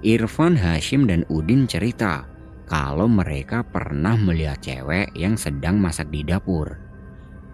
Irfan, 0.00 0.56
Hashim, 0.56 1.04
dan 1.04 1.28
Udin 1.28 1.68
cerita 1.68 2.24
kalau 2.64 3.04
mereka 3.04 3.60
pernah 3.60 4.16
melihat 4.16 4.56
cewek 4.64 5.12
yang 5.12 5.36
sedang 5.36 5.76
masak 5.76 6.08
di 6.08 6.24
dapur. 6.24 6.80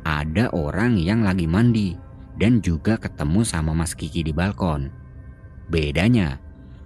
Ada 0.06 0.54
orang 0.54 0.94
yang 0.94 1.26
lagi 1.26 1.50
mandi 1.50 1.98
dan 2.38 2.62
juga 2.62 2.94
ketemu 2.94 3.42
sama 3.42 3.74
Mas 3.74 3.92
Kiki 3.92 4.22
di 4.22 4.30
balkon. 4.30 4.88
Bedanya, 5.66 6.38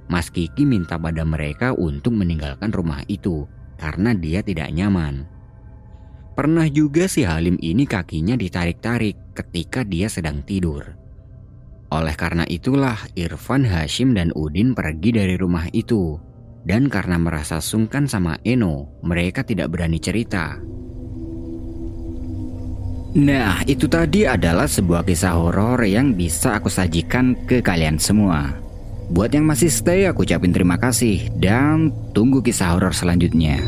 Mas 0.09 0.29
Kiki 0.29 0.65
minta 0.65 0.97
pada 0.97 1.25
mereka 1.25 1.73
untuk 1.77 2.17
meninggalkan 2.17 2.73
rumah 2.73 3.05
itu 3.09 3.45
karena 3.77 4.13
dia 4.17 4.41
tidak 4.41 4.73
nyaman. 4.73 5.34
Pernah 6.35 6.67
juga 6.67 7.07
si 7.07 7.23
Halim 7.23 7.55
ini 7.63 7.87
kakinya 7.87 8.35
ditarik-tarik 8.35 9.39
ketika 9.39 9.87
dia 9.87 10.11
sedang 10.11 10.43
tidur. 10.43 10.83
Oleh 11.95 12.19
karena 12.19 12.43
itulah 12.51 12.99
Irfan, 13.15 13.63
Hashim, 13.63 14.19
dan 14.19 14.35
Udin 14.35 14.75
pergi 14.75 15.15
dari 15.15 15.39
rumah 15.39 15.71
itu. 15.71 16.19
Dan 16.67 16.91
karena 16.91 17.23
merasa 17.23 17.63
sungkan 17.63 18.11
sama 18.11 18.35
Eno, 18.43 18.99
mereka 19.07 19.47
tidak 19.47 19.71
berani 19.71 20.03
cerita. 20.03 20.59
Nah, 23.15 23.63
itu 23.71 23.87
tadi 23.87 24.27
adalah 24.27 24.67
sebuah 24.67 25.07
kisah 25.07 25.39
horor 25.39 25.87
yang 25.87 26.19
bisa 26.19 26.59
aku 26.59 26.67
sajikan 26.67 27.39
ke 27.47 27.63
kalian 27.63 27.95
semua. 27.95 28.51
Buat 29.07 29.39
yang 29.39 29.47
masih 29.47 29.71
stay, 29.71 30.11
aku 30.11 30.27
ucapin 30.27 30.51
terima 30.51 30.83
kasih 30.83 31.31
dan 31.39 31.95
tunggu 32.11 32.43
kisah 32.43 32.75
horor 32.75 32.91
selanjutnya. 32.91 33.63